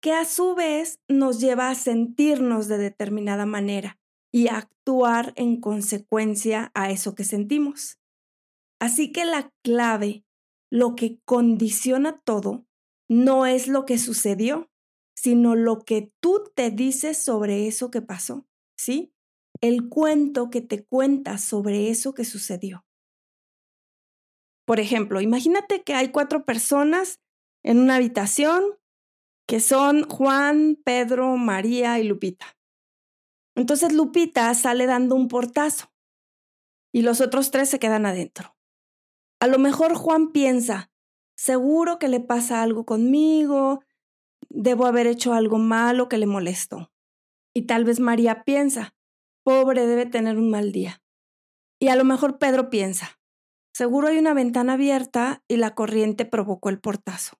que 0.00 0.12
a 0.12 0.24
su 0.24 0.54
vez 0.54 1.00
nos 1.08 1.40
lleva 1.40 1.70
a 1.70 1.74
sentirnos 1.74 2.68
de 2.68 2.78
determinada 2.78 3.46
manera 3.46 3.98
y 4.30 4.46
a 4.46 4.58
actuar 4.58 5.32
en 5.34 5.60
consecuencia 5.60 6.70
a 6.72 6.92
eso 6.92 7.16
que 7.16 7.24
sentimos. 7.24 7.98
Así 8.84 9.12
que 9.12 9.24
la 9.24 9.50
clave, 9.62 10.26
lo 10.70 10.94
que 10.94 11.18
condiciona 11.24 12.20
todo, 12.20 12.66
no 13.08 13.46
es 13.46 13.66
lo 13.66 13.86
que 13.86 13.96
sucedió, 13.96 14.70
sino 15.16 15.54
lo 15.54 15.86
que 15.86 16.12
tú 16.20 16.52
te 16.54 16.70
dices 16.70 17.16
sobre 17.16 17.66
eso 17.66 17.90
que 17.90 18.02
pasó, 18.02 18.46
¿sí? 18.76 19.14
El 19.62 19.88
cuento 19.88 20.50
que 20.50 20.60
te 20.60 20.84
cuentas 20.84 21.42
sobre 21.42 21.88
eso 21.88 22.12
que 22.12 22.26
sucedió. 22.26 22.84
Por 24.66 24.80
ejemplo, 24.80 25.22
imagínate 25.22 25.82
que 25.82 25.94
hay 25.94 26.10
cuatro 26.10 26.44
personas 26.44 27.22
en 27.62 27.78
una 27.78 27.94
habitación 27.94 28.64
que 29.48 29.60
son 29.60 30.06
Juan, 30.10 30.78
Pedro, 30.84 31.38
María 31.38 31.98
y 32.00 32.04
Lupita. 32.04 32.54
Entonces 33.56 33.94
Lupita 33.94 34.52
sale 34.52 34.84
dando 34.84 35.14
un 35.14 35.28
portazo 35.28 35.90
y 36.92 37.00
los 37.00 37.22
otros 37.22 37.50
tres 37.50 37.70
se 37.70 37.78
quedan 37.78 38.04
adentro. 38.04 38.53
A 39.44 39.46
lo 39.46 39.58
mejor 39.58 39.94
Juan 39.94 40.32
piensa, 40.32 40.90
seguro 41.36 41.98
que 41.98 42.08
le 42.08 42.18
pasa 42.18 42.62
algo 42.62 42.86
conmigo, 42.86 43.84
debo 44.48 44.86
haber 44.86 45.06
hecho 45.06 45.34
algo 45.34 45.58
malo 45.58 46.08
que 46.08 46.16
le 46.16 46.24
molestó. 46.24 46.90
Y 47.52 47.66
tal 47.66 47.84
vez 47.84 48.00
María 48.00 48.44
piensa, 48.44 48.94
pobre 49.42 49.86
debe 49.86 50.06
tener 50.06 50.38
un 50.38 50.48
mal 50.48 50.72
día. 50.72 51.02
Y 51.78 51.88
a 51.88 51.96
lo 51.96 52.04
mejor 52.04 52.38
Pedro 52.38 52.70
piensa, 52.70 53.20
seguro 53.74 54.08
hay 54.08 54.16
una 54.16 54.32
ventana 54.32 54.72
abierta 54.72 55.44
y 55.46 55.58
la 55.58 55.74
corriente 55.74 56.24
provocó 56.24 56.70
el 56.70 56.80
portazo. 56.80 57.36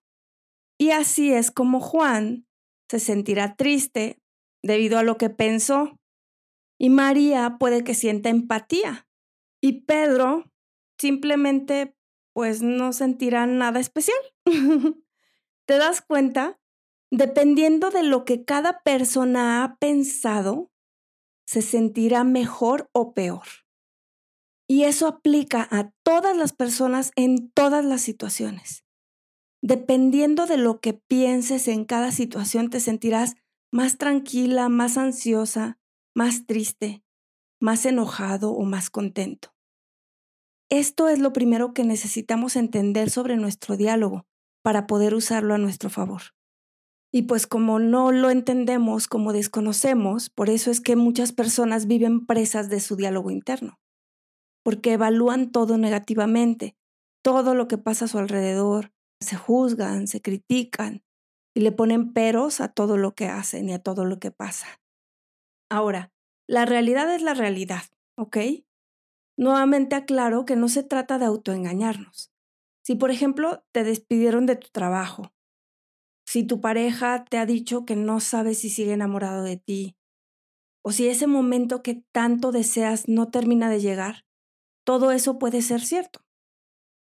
Y 0.77 0.91
así 0.91 1.33
es 1.33 1.49
como 1.49 1.79
Juan 1.79 2.45
se 2.87 2.99
sentirá 2.99 3.55
triste 3.55 4.21
debido 4.61 4.99
a 4.99 5.03
lo 5.03 5.17
que 5.17 5.31
pensó. 5.31 5.97
Y 6.79 6.91
María 6.91 7.55
puede 7.59 7.83
que 7.83 7.95
sienta 7.95 8.29
empatía. 8.29 9.07
Y 9.59 9.81
Pedro 9.87 10.51
simplemente 10.97 11.95
pues 12.33 12.61
no 12.61 12.91
sentirá 12.93 13.45
nada 13.45 13.79
especial. 13.79 14.17
¿Te 15.65 15.77
das 15.77 16.01
cuenta? 16.01 16.59
Dependiendo 17.11 17.91
de 17.91 18.03
lo 18.03 18.25
que 18.25 18.43
cada 18.43 18.81
persona 18.83 19.63
ha 19.63 19.77
pensado, 19.77 20.71
se 21.45 21.61
sentirá 21.61 22.23
mejor 22.23 22.89
o 22.91 23.13
peor. 23.13 23.47
Y 24.67 24.83
eso 24.83 25.07
aplica 25.07 25.67
a 25.71 25.91
todas 26.03 26.35
las 26.35 26.51
personas 26.51 27.11
en 27.15 27.51
todas 27.51 27.85
las 27.85 28.01
situaciones. 28.01 28.83
Dependiendo 29.61 30.45
de 30.45 30.57
lo 30.57 30.79
que 30.79 30.93
pienses 30.93 31.67
en 31.67 31.85
cada 31.85 32.11
situación, 32.11 32.69
te 32.69 32.79
sentirás 32.79 33.35
más 33.71 33.97
tranquila, 33.97 34.69
más 34.69 34.97
ansiosa, 34.97 35.79
más 36.13 36.45
triste, 36.45 37.03
más 37.59 37.85
enojado 37.85 38.51
o 38.51 38.63
más 38.63 38.89
contento. 38.89 39.54
Esto 40.69 41.09
es 41.09 41.19
lo 41.19 41.31
primero 41.31 41.73
que 41.73 41.83
necesitamos 41.83 42.55
entender 42.55 43.09
sobre 43.09 43.37
nuestro 43.37 43.77
diálogo 43.77 44.25
para 44.63 44.87
poder 44.87 45.13
usarlo 45.13 45.53
a 45.53 45.59
nuestro 45.59 45.89
favor. 45.89 46.21
Y 47.11 47.23
pues 47.23 47.47
como 47.47 47.79
no 47.79 48.11
lo 48.11 48.29
entendemos, 48.29 49.07
como 49.07 49.31
desconocemos, 49.31 50.29
por 50.29 50.49
eso 50.49 50.71
es 50.71 50.81
que 50.81 50.95
muchas 50.95 51.31
personas 51.31 51.85
viven 51.85 52.25
presas 52.25 52.69
de 52.69 52.79
su 52.79 52.95
diálogo 52.95 53.31
interno, 53.31 53.79
porque 54.63 54.93
evalúan 54.93 55.51
todo 55.51 55.77
negativamente, 55.77 56.75
todo 57.23 57.55
lo 57.55 57.67
que 57.67 57.77
pasa 57.77 58.05
a 58.05 58.07
su 58.07 58.17
alrededor, 58.17 58.91
se 59.21 59.35
juzgan, 59.35 60.07
se 60.07 60.21
critican 60.21 61.03
y 61.55 61.61
le 61.61 61.71
ponen 61.71 62.11
peros 62.11 62.59
a 62.59 62.69
todo 62.69 62.97
lo 62.97 63.15
que 63.15 63.27
hacen 63.27 63.69
y 63.69 63.73
a 63.73 63.79
todo 63.79 64.03
lo 64.03 64.19
que 64.19 64.31
pasa. 64.31 64.81
Ahora, 65.69 66.11
la 66.47 66.65
realidad 66.65 67.13
es 67.13 67.21
la 67.21 67.33
realidad, 67.33 67.83
¿ok? 68.17 68.37
Nuevamente 69.37 69.95
aclaro 69.95 70.45
que 70.45 70.55
no 70.55 70.69
se 70.69 70.83
trata 70.83 71.19
de 71.19 71.25
autoengañarnos. 71.25 72.31
Si, 72.83 72.95
por 72.95 73.11
ejemplo, 73.11 73.63
te 73.73 73.83
despidieron 73.83 74.45
de 74.45 74.55
tu 74.55 74.69
trabajo, 74.69 75.33
si 76.25 76.43
tu 76.43 76.61
pareja 76.61 77.25
te 77.25 77.37
ha 77.37 77.45
dicho 77.45 77.85
que 77.85 77.95
no 77.95 78.19
sabes 78.19 78.59
si 78.59 78.69
sigue 78.69 78.93
enamorado 78.93 79.43
de 79.43 79.57
ti, 79.57 79.95
o 80.83 80.91
si 80.91 81.07
ese 81.07 81.27
momento 81.27 81.81
que 81.83 82.03
tanto 82.11 82.51
deseas 82.51 83.07
no 83.07 83.29
termina 83.29 83.69
de 83.69 83.79
llegar, 83.81 84.25
todo 84.85 85.11
eso 85.11 85.39
puede 85.39 85.61
ser 85.61 85.81
cierto. 85.81 86.21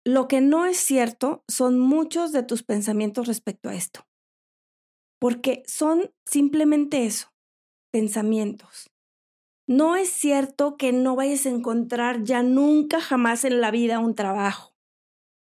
Lo 0.06 0.28
que 0.28 0.42
no 0.42 0.66
es 0.66 0.78
cierto 0.78 1.44
son 1.48 1.80
muchos 1.80 2.32
de 2.32 2.44
tus 2.44 2.63
pensamientos 2.63 3.28
respecto 3.28 3.70
a 3.70 3.75
esto, 3.75 4.08
porque 5.20 5.63
son 5.68 6.12
simplemente 6.25 7.06
eso, 7.06 7.34
pensamientos. 7.92 8.90
No 9.72 9.96
es 9.96 10.10
cierto 10.10 10.75
que 10.75 10.92
no 10.92 11.16
vayas 11.16 11.46
a 11.46 11.50
encontrar 11.50 12.25
ya 12.25 12.44
nunca 12.44 13.00
jamás 13.00 13.46
en 13.46 13.62
la 13.62 13.72
vida 13.72 14.00
un 14.00 14.16
trabajo. 14.16 14.75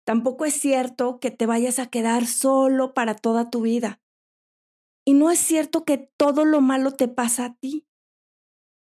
Tampoco 0.04 0.44
es 0.44 0.54
cierto 0.54 1.18
que 1.18 1.32
te 1.32 1.44
vayas 1.44 1.80
a 1.80 1.88
quedar 1.88 2.28
solo 2.28 2.94
para 2.94 3.16
toda 3.16 3.50
tu 3.50 3.62
vida. 3.62 4.00
Y 5.04 5.14
no 5.14 5.32
es 5.32 5.40
cierto 5.40 5.84
que 5.84 5.98
todo 6.16 6.44
lo 6.44 6.60
malo 6.60 6.92
te 6.92 7.08
pasa 7.08 7.46
a 7.46 7.54
ti. 7.54 7.88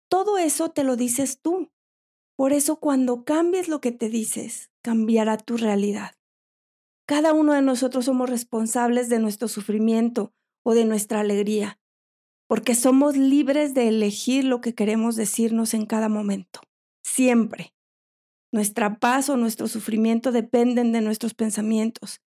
Todo 0.09 0.37
eso 0.37 0.71
te 0.71 0.83
lo 0.83 0.97
dices 0.97 1.39
tú. 1.41 1.71
Por 2.35 2.51
eso 2.51 2.81
cuando 2.81 3.23
cambies 3.23 3.69
lo 3.69 3.79
que 3.79 3.93
te 3.93 4.09
dices, 4.09 4.71
cambiará 4.81 5.37
tu 5.37 5.55
realidad. 5.55 6.17
Cada 7.05 7.31
uno 7.31 7.53
de 7.53 7.61
nosotros 7.61 8.03
somos 8.03 8.29
responsables 8.29 9.07
de 9.07 9.19
nuestro 9.19 9.47
sufrimiento 9.47 10.33
o 10.63 10.73
de 10.73 10.83
nuestra 10.83 11.21
alegría 11.21 11.79
porque 12.49 12.73
somos 12.73 13.15
libres 13.15 13.75
de 13.75 13.87
elegir 13.87 14.43
lo 14.43 14.59
que 14.59 14.73
queremos 14.73 15.15
decirnos 15.15 15.75
en 15.75 15.85
cada 15.85 16.09
momento, 16.09 16.61
siempre. 17.05 17.75
Nuestra 18.51 18.97
paz 18.97 19.29
o 19.29 19.37
nuestro 19.37 19.67
sufrimiento 19.67 20.31
dependen 20.31 20.91
de 20.91 21.01
nuestros 21.01 21.35
pensamientos 21.35 22.21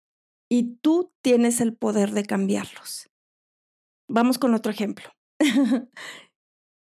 y 0.49 0.77
tú 0.77 1.13
tienes 1.23 1.61
el 1.61 1.75
poder 1.75 2.13
de 2.13 2.23
cambiarlos. 2.23 3.11
Vamos 4.09 4.39
con 4.39 4.55
otro 4.55 4.71
ejemplo. 4.71 5.11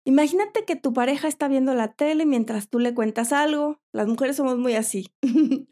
Imagínate 0.04 0.64
que 0.64 0.74
tu 0.74 0.92
pareja 0.92 1.28
está 1.28 1.46
viendo 1.46 1.74
la 1.74 1.92
tele 1.92 2.26
mientras 2.26 2.68
tú 2.68 2.80
le 2.80 2.92
cuentas 2.92 3.32
algo. 3.32 3.78
Las 3.92 4.08
mujeres 4.08 4.34
somos 4.34 4.58
muy 4.58 4.74
así. 4.74 5.12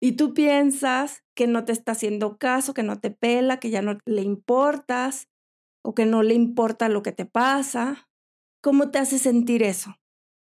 y 0.00 0.12
tú 0.12 0.32
piensas 0.32 1.24
que 1.34 1.48
no 1.48 1.64
te 1.64 1.72
está 1.72 1.92
haciendo 1.92 2.38
caso, 2.38 2.72
que 2.72 2.84
no 2.84 3.00
te 3.00 3.10
pela, 3.10 3.58
que 3.58 3.70
ya 3.70 3.82
no 3.82 3.98
le 4.04 4.22
importas, 4.22 5.26
o 5.82 5.94
que 5.94 6.06
no 6.06 6.22
le 6.22 6.34
importa 6.34 6.88
lo 6.88 7.02
que 7.02 7.12
te 7.12 7.26
pasa. 7.26 8.08
¿Cómo 8.62 8.90
te 8.90 8.98
hace 8.98 9.18
sentir 9.18 9.62
eso? 9.62 9.96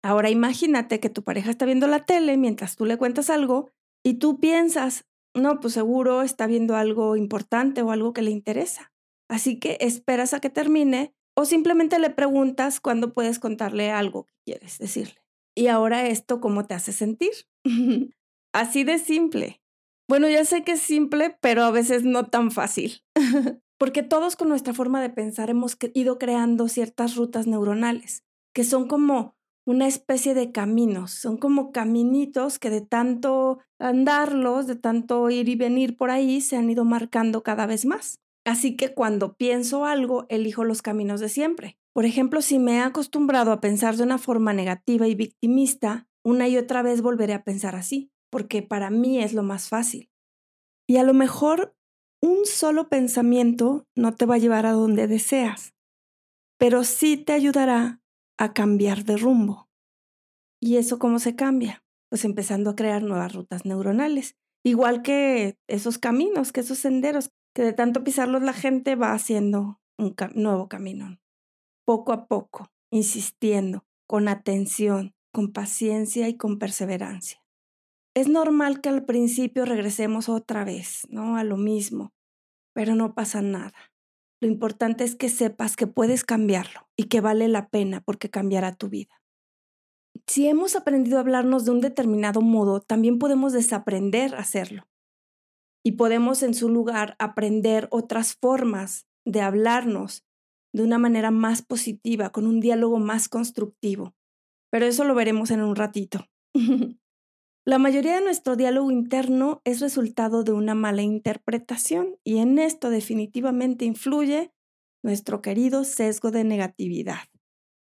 Ahora 0.03 0.29
imagínate 0.29 0.99
que 0.99 1.09
tu 1.09 1.23
pareja 1.23 1.49
está 1.49 1.65
viendo 1.65 1.87
la 1.87 2.05
tele 2.05 2.37
mientras 2.37 2.75
tú 2.75 2.85
le 2.85 2.97
cuentas 2.97 3.29
algo 3.29 3.71
y 4.03 4.15
tú 4.15 4.39
piensas, 4.39 5.05
no, 5.33 5.59
pues 5.59 5.73
seguro 5.73 6.21
está 6.21 6.45
viendo 6.45 6.75
algo 6.75 7.15
importante 7.15 7.81
o 7.81 7.91
algo 7.91 8.13
que 8.13 8.21
le 8.21 8.29
interesa. 8.29 8.93
Así 9.27 9.59
que 9.59 9.77
esperas 9.81 10.33
a 10.35 10.39
que 10.39 10.51
termine 10.51 11.15
o 11.35 11.45
simplemente 11.45 11.99
le 11.99 12.11
preguntas 12.11 12.79
cuándo 12.79 13.13
puedes 13.13 13.39
contarle 13.39 13.91
algo 13.91 14.25
que 14.25 14.35
quieres 14.45 14.77
decirle. 14.77 15.15
Y 15.55 15.67
ahora 15.67 16.07
esto, 16.07 16.39
¿cómo 16.39 16.65
te 16.65 16.75
hace 16.75 16.93
sentir? 16.93 17.31
Así 18.53 18.83
de 18.83 18.99
simple. 18.99 19.61
Bueno, 20.07 20.29
ya 20.29 20.45
sé 20.45 20.63
que 20.63 20.73
es 20.73 20.81
simple, 20.81 21.35
pero 21.41 21.63
a 21.63 21.71
veces 21.71 22.03
no 22.03 22.27
tan 22.27 22.51
fácil. 22.51 23.01
porque 23.77 24.03
todos 24.03 24.35
con 24.35 24.49
nuestra 24.49 24.73
forma 24.73 25.01
de 25.01 25.09
pensar 25.09 25.49
hemos 25.49 25.77
ido 25.93 26.17
creando 26.17 26.67
ciertas 26.67 27.15
rutas 27.15 27.47
neuronales, 27.47 28.23
que 28.53 28.63
son 28.63 28.87
como 28.87 29.35
una 29.65 29.87
especie 29.87 30.33
de 30.33 30.51
caminos. 30.51 31.11
Son 31.11 31.37
como 31.37 31.71
caminitos 31.71 32.59
que 32.59 32.69
de 32.69 32.81
tanto 32.81 33.59
andarlos, 33.79 34.67
de 34.67 34.75
tanto 34.75 35.29
ir 35.29 35.49
y 35.49 35.55
venir 35.55 35.97
por 35.97 36.11
ahí, 36.11 36.41
se 36.41 36.55
han 36.55 36.69
ido 36.69 36.85
marcando 36.85 37.43
cada 37.43 37.65
vez 37.65 37.85
más. 37.85 38.19
Así 38.45 38.77
que 38.77 38.93
cuando 38.93 39.35
pienso 39.35 39.85
algo, 39.85 40.27
elijo 40.29 40.63
los 40.63 40.83
caminos 40.83 41.19
de 41.19 41.29
siempre. 41.29 41.77
Por 41.93 42.05
ejemplo, 42.05 42.41
si 42.41 42.59
me 42.59 42.75
he 42.75 42.79
acostumbrado 42.81 43.51
a 43.51 43.59
pensar 43.59 43.97
de 43.97 44.03
una 44.03 44.19
forma 44.19 44.53
negativa 44.53 45.07
y 45.07 45.15
victimista, 45.15 46.07
una 46.23 46.47
y 46.47 46.57
otra 46.57 46.83
vez 46.83 47.01
volveré 47.01 47.33
a 47.33 47.43
pensar 47.43 47.75
así, 47.75 48.11
porque 48.29 48.61
para 48.61 48.91
mí 48.91 49.19
es 49.21 49.33
lo 49.33 49.41
más 49.41 49.69
fácil. 49.69 50.11
Y 50.87 50.97
a 50.97 51.03
lo 51.03 51.13
mejor 51.15 51.74
un 52.25 52.45
solo 52.45 52.89
pensamiento 52.89 53.85
no 53.95 54.15
te 54.15 54.25
va 54.25 54.35
a 54.35 54.39
llevar 54.39 54.65
a 54.65 54.71
donde 54.71 55.07
deseas, 55.07 55.75
pero 56.57 56.83
sí 56.83 57.17
te 57.17 57.33
ayudará 57.33 58.01
a 58.37 58.53
cambiar 58.53 59.05
de 59.05 59.17
rumbo. 59.17 59.69
¿Y 60.59 60.77
eso 60.77 60.97
cómo 60.97 61.19
se 61.19 61.35
cambia? 61.35 61.83
Pues 62.09 62.25
empezando 62.25 62.71
a 62.71 62.75
crear 62.75 63.03
nuevas 63.03 63.33
rutas 63.33 63.65
neuronales, 63.65 64.35
igual 64.63 65.03
que 65.03 65.57
esos 65.67 65.99
caminos, 65.99 66.51
que 66.51 66.61
esos 66.61 66.79
senderos, 66.79 67.29
que 67.53 67.61
de 67.61 67.73
tanto 67.73 68.03
pisarlos 68.03 68.41
la 68.41 68.53
gente 68.53 68.95
va 68.95 69.13
haciendo 69.13 69.79
un 69.97 70.15
nuevo 70.33 70.67
camino. 70.67 71.19
Poco 71.85 72.11
a 72.11 72.25
poco, 72.25 72.71
insistiendo, 72.91 73.85
con 74.07 74.27
atención, 74.27 75.13
con 75.31 75.53
paciencia 75.53 76.27
y 76.27 76.37
con 76.37 76.57
perseverancia. 76.57 77.45
Es 78.15 78.29
normal 78.29 78.81
que 78.81 78.89
al 78.89 79.05
principio 79.05 79.65
regresemos 79.65 80.29
otra 80.29 80.63
vez, 80.63 81.01
¿no? 81.09 81.35
A 81.35 81.43
lo 81.43 81.57
mismo, 81.57 82.14
pero 82.75 82.93
no 82.93 83.15
pasa 83.15 83.41
nada. 83.41 83.73
Lo 84.41 84.49
importante 84.49 85.05
es 85.05 85.15
que 85.15 85.29
sepas 85.29 85.77
que 85.77 85.87
puedes 85.87 86.25
cambiarlo 86.25 86.89
y 86.97 87.05
que 87.05 87.21
vale 87.21 87.47
la 87.47 87.69
pena 87.69 88.01
porque 88.01 88.29
cambiará 88.29 88.75
tu 88.75 88.89
vida. 88.89 89.21
Si 90.27 90.47
hemos 90.47 90.75
aprendido 90.75 91.17
a 91.17 91.21
hablarnos 91.21 91.65
de 91.65 91.71
un 91.71 91.79
determinado 91.81 92.41
modo, 92.41 92.81
también 92.81 93.17
podemos 93.17 93.53
desaprender 93.53 94.35
a 94.35 94.39
hacerlo. 94.39 94.87
Y 95.83 95.93
podemos 95.93 96.43
en 96.43 96.53
su 96.53 96.69
lugar 96.69 97.15
aprender 97.17 97.87
otras 97.91 98.35
formas 98.35 99.07
de 99.23 99.41
hablarnos 99.41 100.25
de 100.73 100.83
una 100.83 100.97
manera 100.97 101.31
más 101.31 101.61
positiva, 101.61 102.31
con 102.31 102.45
un 102.45 102.59
diálogo 102.59 102.99
más 102.99 103.29
constructivo. 103.29 104.13
Pero 104.69 104.85
eso 104.85 105.05
lo 105.05 105.15
veremos 105.15 105.51
en 105.51 105.61
un 105.61 105.75
ratito. 105.75 106.25
La 107.67 107.79
mayoría 107.79 108.13
de 108.13 108.21
nuestro 108.21 108.55
diálogo 108.55 108.91
interno 108.91 109.61
es 109.63 109.79
resultado 109.79 110.43
de 110.43 110.51
una 110.51 110.75
mala 110.75 111.01
interpretación 111.01 112.15
y 112.23 112.37
en 112.37 112.59
esto 112.59 112.91
definitivamente 112.91 113.85
influye 113.85 114.53
nuestro 115.03 115.41
querido 115.41 115.83
sesgo 115.83 116.29
de 116.29 116.43
negatividad, 116.43 117.23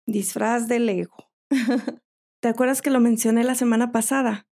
disfraz 0.05 0.69
del 0.69 0.88
ego. 0.88 1.29
¿Te 2.41 2.47
acuerdas 2.47 2.81
que 2.81 2.91
lo 2.91 3.01
mencioné 3.01 3.43
la 3.43 3.55
semana 3.55 3.91
pasada? 3.91 4.47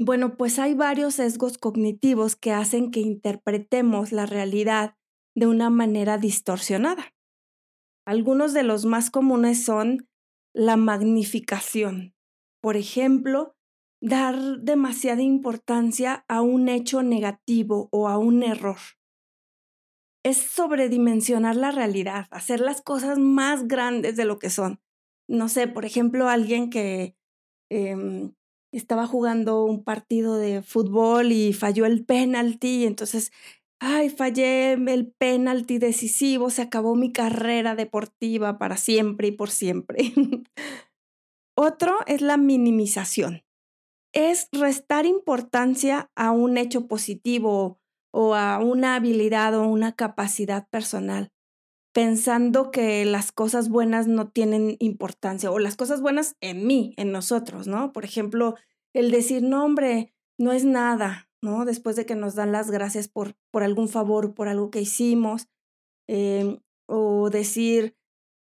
Bueno, 0.00 0.36
pues 0.36 0.58
hay 0.58 0.74
varios 0.74 1.14
sesgos 1.14 1.56
cognitivos 1.56 2.34
que 2.34 2.50
hacen 2.50 2.90
que 2.90 2.98
interpretemos 2.98 4.10
la 4.10 4.26
realidad 4.26 4.96
de 5.36 5.46
una 5.46 5.70
manera 5.70 6.18
distorsionada. 6.18 7.14
Algunos 8.04 8.54
de 8.54 8.64
los 8.64 8.86
más 8.86 9.10
comunes 9.10 9.64
son 9.64 10.08
la 10.52 10.76
magnificación. 10.76 12.16
Por 12.60 12.76
ejemplo, 12.76 13.54
dar 14.02 14.58
demasiada 14.58 15.22
importancia 15.22 16.24
a 16.26 16.42
un 16.42 16.68
hecho 16.68 17.04
negativo 17.04 17.88
o 17.92 18.08
a 18.08 18.18
un 18.18 18.42
error. 18.42 18.78
Es 20.24 20.38
sobredimensionar 20.38 21.54
la 21.54 21.70
realidad, 21.70 22.26
hacer 22.30 22.60
las 22.60 22.82
cosas 22.82 23.18
más 23.18 23.68
grandes 23.68 24.16
de 24.16 24.24
lo 24.24 24.40
que 24.40 24.50
son. 24.50 24.80
No 25.28 25.48
sé, 25.48 25.68
por 25.68 25.84
ejemplo, 25.84 26.28
alguien 26.28 26.68
que 26.68 27.16
em, 27.70 28.34
estaba 28.72 29.06
jugando 29.06 29.64
un 29.64 29.84
partido 29.84 30.36
de 30.36 30.62
fútbol 30.62 31.30
y 31.30 31.52
falló 31.52 31.86
el 31.86 32.04
penalti, 32.04 32.82
y 32.82 32.86
entonces, 32.86 33.32
ay, 33.80 34.10
fallé 34.10 34.72
el 34.72 35.12
penalti 35.12 35.78
decisivo, 35.78 36.50
se 36.50 36.62
acabó 36.62 36.96
mi 36.96 37.12
carrera 37.12 37.76
deportiva 37.76 38.58
para 38.58 38.76
siempre 38.76 39.28
y 39.28 39.32
por 39.32 39.50
siempre. 39.50 40.12
Otro 41.56 41.98
es 42.06 42.20
la 42.20 42.36
minimización 42.36 43.44
es 44.12 44.48
restar 44.52 45.06
importancia 45.06 46.10
a 46.14 46.30
un 46.30 46.58
hecho 46.58 46.86
positivo 46.86 47.78
o 48.12 48.34
a 48.34 48.58
una 48.58 48.94
habilidad 48.94 49.54
o 49.54 49.66
una 49.66 49.92
capacidad 49.92 50.68
personal, 50.68 51.32
pensando 51.94 52.70
que 52.70 53.04
las 53.04 53.32
cosas 53.32 53.68
buenas 53.68 54.06
no 54.06 54.28
tienen 54.28 54.76
importancia 54.80 55.50
o 55.50 55.58
las 55.58 55.76
cosas 55.76 56.00
buenas 56.02 56.36
en 56.40 56.66
mí, 56.66 56.94
en 56.96 57.10
nosotros, 57.10 57.66
¿no? 57.66 57.92
Por 57.92 58.04
ejemplo, 58.04 58.54
el 58.92 59.10
decir, 59.10 59.42
no, 59.42 59.64
hombre, 59.64 60.12
no 60.38 60.52
es 60.52 60.64
nada, 60.64 61.30
¿no? 61.42 61.64
Después 61.64 61.96
de 61.96 62.06
que 62.06 62.14
nos 62.14 62.34
dan 62.34 62.52
las 62.52 62.70
gracias 62.70 63.08
por, 63.08 63.34
por 63.50 63.62
algún 63.62 63.88
favor, 63.88 64.34
por 64.34 64.48
algo 64.48 64.70
que 64.70 64.82
hicimos, 64.82 65.48
em, 66.06 66.60
o 66.86 67.30
decir, 67.30 67.96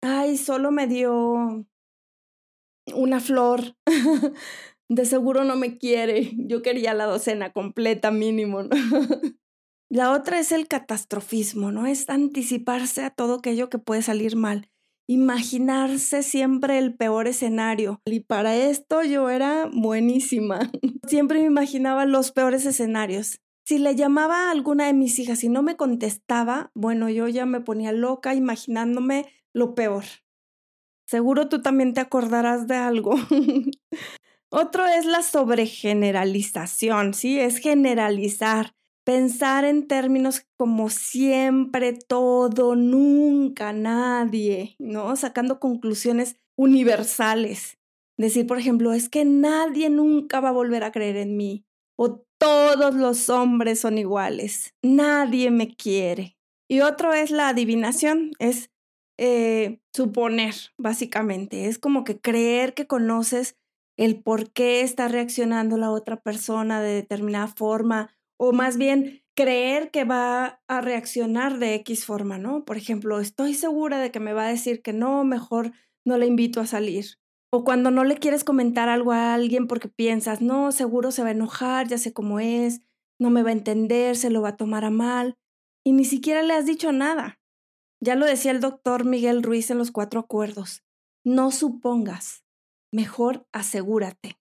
ay, 0.02 0.38
solo 0.38 0.72
me 0.72 0.88
dio 0.88 1.66
una 2.96 3.20
flor, 3.20 3.76
de 4.92 5.06
seguro 5.06 5.46
no 5.46 5.56
me 5.56 5.78
quiere, 5.78 6.34
yo 6.36 6.62
quería 6.62 6.94
la 6.94 7.06
docena 7.06 7.54
completa 7.54 8.12
mínimo. 8.12 8.64
la 9.90 10.12
otra 10.12 10.38
es 10.38 10.52
el 10.52 10.68
catastrofismo, 10.68 11.72
¿no? 11.72 11.88
Es 11.88 12.10
anticiparse 12.10 13.06
a 13.06 13.10
todo 13.10 13.36
aquello 13.36 13.70
que 13.70 13.80
puede 13.80 14.02
salir 14.02 14.36
mal, 14.36 14.70
imaginarse 15.08 16.24
siempre 16.24 16.78
el 16.78 16.94
peor 16.94 17.30
escenario. 17.30 18.02
Y 18.04 18.20
para 18.20 18.58
esto 18.58 19.02
yo 19.02 19.30
era 19.30 19.70
buenísima. 19.72 20.70
Siempre 21.08 21.40
me 21.40 21.46
imaginaba 21.46 22.06
los 22.06 22.34
peores 22.34 22.66
escenarios. 22.66 23.40
Si 23.66 23.78
le 23.78 23.96
llamaba 23.96 24.48
a 24.48 24.52
alguna 24.52 24.88
de 24.88 24.94
mis 24.94 25.20
hijas 25.20 25.42
y 25.46 25.50
no 25.50 25.64
me 25.64 25.78
contestaba, 25.78 26.70
bueno, 26.76 27.10
yo 27.10 27.30
ya 27.30 27.46
me 27.46 27.62
ponía 27.62 27.94
loca 27.94 28.36
imaginándome 28.36 29.26
lo 29.54 29.74
peor. 29.74 30.04
Seguro 31.08 31.48
tú 31.48 31.62
también 31.62 31.94
te 31.94 32.02
acordarás 32.02 32.68
de 32.68 32.76
algo. 32.76 33.16
Otro 34.54 34.86
es 34.86 35.06
la 35.06 35.24
sobregeneralización, 35.24 37.14
¿sí? 37.14 37.40
Es 37.40 37.60
generalizar, 37.60 38.74
pensar 39.06 39.64
en 39.64 39.88
términos 39.88 40.46
como 40.58 40.90
siempre, 40.90 41.94
todo, 41.94 42.76
nunca, 42.76 43.72
nadie, 43.72 44.76
¿no? 44.78 45.16
Sacando 45.16 45.62
conclusiones 45.62 46.36
universales. 46.58 47.78
Decir, 48.18 48.46
por 48.46 48.60
ejemplo, 48.60 48.92
es 48.92 49.08
que 49.08 49.24
nadie 49.24 49.90
nunca 49.90 50.42
va 50.42 50.50
a 50.50 50.54
volver 50.54 50.84
a 50.84 50.92
creer 50.92 51.16
en 51.16 51.38
mí. 51.38 51.64
O 51.98 52.26
todos 52.38 52.94
los 52.94 53.30
hombres 53.30 53.80
son 53.80 53.98
iguales. 53.98 54.74
Nadie 54.82 55.50
me 55.50 55.74
quiere. 55.74 56.36
Y 56.70 56.82
otro 56.82 57.14
es 57.14 57.32
la 57.32 57.48
adivinación, 57.48 58.32
es 58.38 58.70
eh, 59.18 59.80
suponer, 59.94 60.56
básicamente. 60.78 61.68
Es 61.68 61.80
como 61.80 62.04
que 62.04 62.20
creer 62.20 62.74
que 62.74 62.86
conoces 62.86 63.56
el 63.98 64.22
por 64.22 64.52
qué 64.52 64.82
está 64.82 65.08
reaccionando 65.08 65.78
la 65.78 65.92
otra 65.92 66.22
persona 66.22 66.82
de 66.82 66.94
determinada 66.94 67.48
forma, 67.48 68.16
o 68.38 68.52
más 68.52 68.78
bien 68.78 69.24
creer 69.36 69.92
que 69.92 70.04
va 70.04 70.62
a 70.68 70.82
reaccionar 70.82 71.60
de 71.60 71.76
X 71.76 72.06
forma, 72.06 72.38
¿no? 72.38 72.66
Por 72.66 72.78
ejemplo, 72.78 73.20
estoy 73.20 73.54
segura 73.54 74.00
de 74.00 74.12
que 74.12 74.20
me 74.20 74.34
va 74.34 74.46
a 74.46 74.50
decir 74.50 74.82
que 74.82 74.94
no, 74.94 75.24
mejor 75.24 75.72
no 76.06 76.18
le 76.18 76.26
invito 76.26 76.60
a 76.60 76.68
salir. 76.68 77.06
O 77.52 77.64
cuando 77.64 77.92
no 77.92 78.04
le 78.04 78.18
quieres 78.18 78.44
comentar 78.44 78.90
algo 78.90 79.12
a 79.12 79.34
alguien 79.34 79.68
porque 79.68 79.90
piensas, 79.90 80.42
no, 80.42 80.72
seguro 80.72 81.12
se 81.12 81.22
va 81.22 81.30
a 81.30 81.34
enojar, 81.34 81.88
ya 81.88 81.98
sé 81.98 82.14
cómo 82.14 82.40
es, 82.40 82.82
no 83.20 83.30
me 83.30 83.44
va 83.44 83.50
a 83.50 83.54
entender, 83.54 84.16
se 84.16 84.30
lo 84.30 84.42
va 84.42 84.50
a 84.50 84.58
tomar 84.58 84.86
a 84.86 84.90
mal, 84.90 85.38
y 85.84 85.92
ni 85.94 86.06
siquiera 86.06 86.44
le 86.44 86.54
has 86.54 86.66
dicho 86.66 86.92
nada. 86.92 87.40
Ya 88.00 88.16
lo 88.16 88.26
decía 88.26 88.52
el 88.52 88.62
doctor 88.62 89.06
Miguel 89.06 89.44
Ruiz 89.44 89.70
en 89.70 89.78
los 89.78 89.92
cuatro 89.92 90.20
acuerdos. 90.20 90.84
No 91.24 91.52
supongas, 91.52 92.44
mejor 92.92 93.46
asegúrate. 93.52 94.38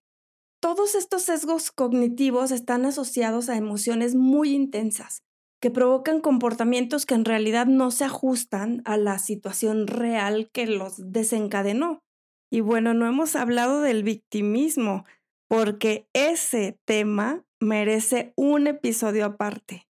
Todos 0.61 0.95
estos 0.95 1.23
sesgos 1.23 1.71
cognitivos 1.71 2.51
están 2.51 2.85
asociados 2.85 3.49
a 3.49 3.57
emociones 3.57 4.13
muy 4.15 4.53
intensas 4.53 5.23
que 5.61 5.71
provocan 5.71 6.21
comportamientos 6.21 7.05
que 7.05 7.13
en 7.13 7.25
realidad 7.25 7.67
no 7.67 7.91
se 7.91 8.03
ajustan 8.03 8.81
a 8.85 8.97
la 8.97 9.19
situación 9.19 9.87
real 9.87 10.49
que 10.51 10.65
los 10.65 11.11
desencadenó. 11.11 12.03
Y 12.51 12.61
bueno, 12.61 12.93
no 12.93 13.07
hemos 13.07 13.35
hablado 13.35 13.81
del 13.81 14.03
victimismo, 14.03 15.05
porque 15.47 16.07
ese 16.13 16.79
tema 16.85 17.45
merece 17.59 18.33
un 18.35 18.67
episodio 18.67 19.25
aparte. 19.25 19.87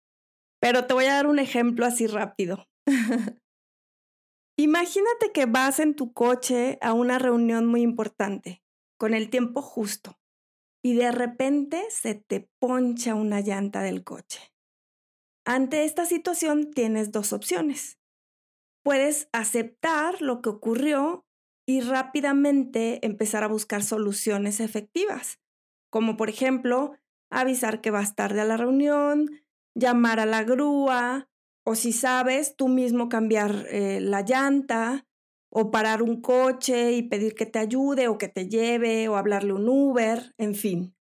Pero 0.60 0.86
te 0.86 0.94
voy 0.94 1.06
a 1.06 1.14
dar 1.14 1.26
un 1.26 1.38
ejemplo 1.38 1.86
así 1.86 2.06
rápido. 2.06 2.66
Imagínate 4.56 5.32
que 5.32 5.46
vas 5.46 5.80
en 5.80 5.94
tu 5.94 6.12
coche 6.12 6.78
a 6.80 6.92
una 6.92 7.18
reunión 7.18 7.66
muy 7.66 7.82
importante, 7.82 8.62
con 8.96 9.12
el 9.12 9.28
tiempo 9.28 9.62
justo, 9.62 10.20
y 10.82 10.94
de 10.94 11.10
repente 11.10 11.84
se 11.90 12.14
te 12.14 12.48
poncha 12.60 13.16
una 13.16 13.40
llanta 13.40 13.82
del 13.82 14.04
coche. 14.04 14.54
Ante 15.44 15.84
esta 15.84 16.06
situación 16.06 16.70
tienes 16.72 17.10
dos 17.10 17.32
opciones. 17.32 17.98
Puedes 18.84 19.28
aceptar 19.32 20.22
lo 20.22 20.40
que 20.40 20.50
ocurrió 20.50 21.26
y 21.66 21.80
rápidamente 21.80 23.04
empezar 23.04 23.42
a 23.42 23.48
buscar 23.48 23.82
soluciones 23.82 24.60
efectivas, 24.60 25.40
como 25.90 26.16
por 26.16 26.28
ejemplo 26.28 26.92
avisar 27.30 27.80
que 27.80 27.90
vas 27.90 28.14
tarde 28.14 28.40
a 28.40 28.44
la 28.44 28.56
reunión, 28.56 29.42
llamar 29.74 30.20
a 30.20 30.26
la 30.26 30.44
grúa, 30.44 31.28
o 31.64 31.74
si 31.74 31.92
sabes, 31.92 32.56
tú 32.56 32.68
mismo 32.68 33.08
cambiar 33.08 33.66
eh, 33.70 34.00
la 34.00 34.22
llanta, 34.22 35.06
o 35.56 35.70
parar 35.70 36.02
un 36.02 36.20
coche 36.20 36.92
y 36.92 37.02
pedir 37.02 37.34
que 37.34 37.46
te 37.46 37.60
ayude 37.60 38.08
o 38.08 38.18
que 38.18 38.28
te 38.28 38.48
lleve, 38.48 39.08
o 39.08 39.16
hablarle 39.16 39.52
un 39.52 39.68
Uber, 39.68 40.34
en 40.36 40.54
fin. 40.56 40.96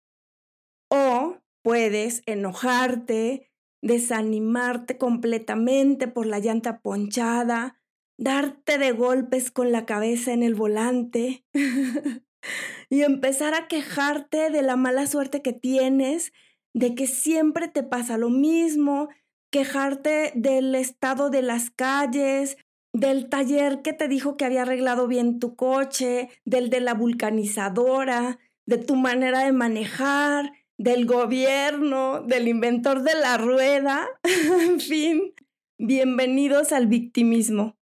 O 0.90 1.38
puedes 1.64 2.22
enojarte, 2.26 3.50
desanimarte 3.82 4.98
completamente 4.98 6.08
por 6.08 6.26
la 6.26 6.40
llanta 6.40 6.82
ponchada, 6.82 7.82
darte 8.18 8.78
de 8.78 8.92
golpes 8.92 9.52
con 9.52 9.72
la 9.72 9.86
cabeza 9.86 10.34
en 10.34 10.44
el 10.44 10.54
volante 10.54 11.46
y 12.90 13.04
empezar 13.04 13.54
a 13.54 13.68
quejarte 13.70 14.50
de 14.50 14.62
la 14.62 14.76
mala 14.76 15.08
suerte 15.08 15.42
que 15.42 15.54
tienes, 15.54 16.34
de 16.74 16.94
que 16.94 17.08
siempre 17.08 17.70
te 17.70 17.84
pasa 17.84 18.18
lo 18.18 18.30
mismo, 18.30 19.08
quejarte 19.52 20.32
del 20.36 20.74
estado 20.76 21.30
de 21.30 21.42
las 21.42 21.70
calles, 21.70 22.58
del 22.94 23.30
taller 23.30 23.82
que 23.82 23.94
te 23.94 24.08
dijo 24.08 24.38
que 24.38 24.46
había 24.46 24.64
arreglado 24.64 25.08
bien 25.08 25.40
tu 25.40 25.56
coche, 25.56 26.30
del 26.46 26.70
de 26.70 26.80
la 26.80 26.94
vulcanizadora, 26.94 28.40
de 28.66 28.78
tu 28.78 28.96
manera 28.96 29.40
de 29.40 29.52
manejar, 29.52 30.52
del 30.78 31.06
gobierno, 31.06 32.22
del 32.22 32.48
inventor 32.48 33.04
de 33.04 33.14
la 33.16 33.38
rueda, 33.38 34.08
en 34.24 34.80
fin, 34.80 35.34
bienvenidos 35.78 36.72
al 36.72 36.88
victimismo. 36.88 37.78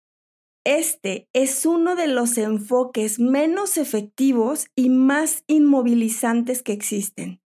Este 0.65 1.29
es 1.33 1.67
uno 1.67 1.95
de 1.95 2.09
los 2.09 2.39
enfoques 2.39 3.21
menos 3.21 3.77
efectivos 3.77 4.67
y 4.75 4.89
más 4.89 5.45
inmovilizantes 5.47 6.63
que 6.63 6.73
existen. 6.73 7.41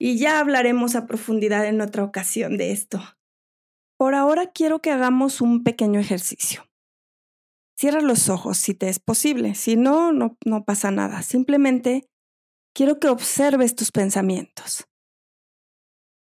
Y 0.00 0.16
ya 0.18 0.38
hablaremos 0.38 0.94
a 0.94 1.06
profundidad 1.06 1.66
en 1.66 1.80
otra 1.80 2.04
ocasión 2.04 2.56
de 2.56 2.70
esto. 2.70 3.00
Por 3.98 4.14
ahora 4.14 4.46
quiero 4.46 4.80
que 4.80 4.92
hagamos 4.92 5.40
un 5.40 5.64
pequeño 5.64 5.98
ejercicio. 5.98 6.62
Cierra 7.76 8.00
los 8.00 8.28
ojos 8.28 8.56
si 8.56 8.72
te 8.72 8.88
es 8.88 9.00
posible, 9.00 9.56
si 9.56 9.76
no, 9.76 10.12
no, 10.12 10.36
pasa 10.64 10.92
nada. 10.92 11.22
Simplemente 11.22 12.08
quiero 12.72 13.00
que 13.00 13.08
observes 13.08 13.74
tus 13.74 13.90
pensamientos. 13.90 14.86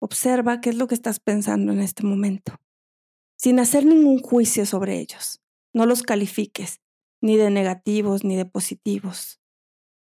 Observa 0.00 0.62
qué 0.62 0.70
es 0.70 0.76
lo 0.76 0.86
que 0.86 0.94
estás 0.94 1.20
pensando 1.20 1.72
en 1.72 1.80
este 1.80 2.02
momento, 2.02 2.58
sin 3.36 3.60
hacer 3.60 3.84
ningún 3.84 4.20
juicio 4.20 4.64
sobre 4.64 4.98
ellos. 4.98 5.42
No 5.74 5.84
los 5.84 6.02
califiques, 6.02 6.80
ni 7.20 7.36
de 7.36 7.50
negativos 7.50 8.24
ni 8.24 8.36
de 8.36 8.46
positivos. 8.46 9.38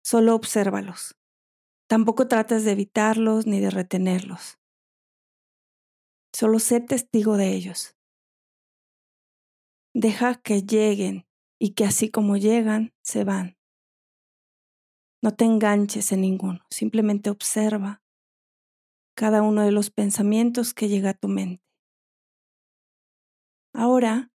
Solo 0.05 0.35
obsérvalos. 0.35 1.17
Tampoco 1.89 2.29
trates 2.29 2.65
de 2.65 2.73
evitarlos 2.73 3.47
ni 3.47 3.61
de 3.61 3.71
retenerlos. 3.71 4.60
Solo 6.33 6.59
sé 6.59 6.81
testigo 6.81 7.37
de 7.37 7.55
ellos. 7.55 7.97
Deja 9.95 10.41
que 10.41 10.63
lleguen 10.63 11.27
y 11.59 11.75
que 11.75 11.85
así 11.85 12.11
como 12.11 12.37
llegan, 12.37 12.95
se 13.03 13.25
van. 13.25 13.59
No 15.23 15.35
te 15.35 15.45
enganches 15.45 16.13
en 16.13 16.23
ninguno, 16.23 16.65
simplemente 16.71 17.29
observa 17.29 18.03
cada 19.15 19.43
uno 19.43 19.63
de 19.63 19.73
los 19.73 19.91
pensamientos 19.91 20.73
que 20.73 20.89
llega 20.89 21.11
a 21.11 21.15
tu 21.15 21.29
mente. 21.29 21.63
Ahora, 23.75 24.33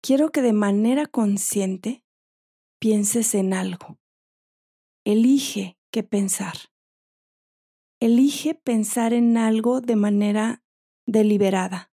quiero 0.00 0.30
que 0.30 0.40
de 0.40 0.52
manera 0.52 1.06
consciente 1.06 2.04
pienses 2.78 3.34
en 3.34 3.52
algo. 3.52 3.98
Elige 5.04 5.76
qué 5.90 6.04
pensar. 6.04 6.54
Elige 8.00 8.54
pensar 8.54 9.12
en 9.12 9.36
algo 9.36 9.80
de 9.80 9.96
manera 9.96 10.62
deliberada. 11.06 11.92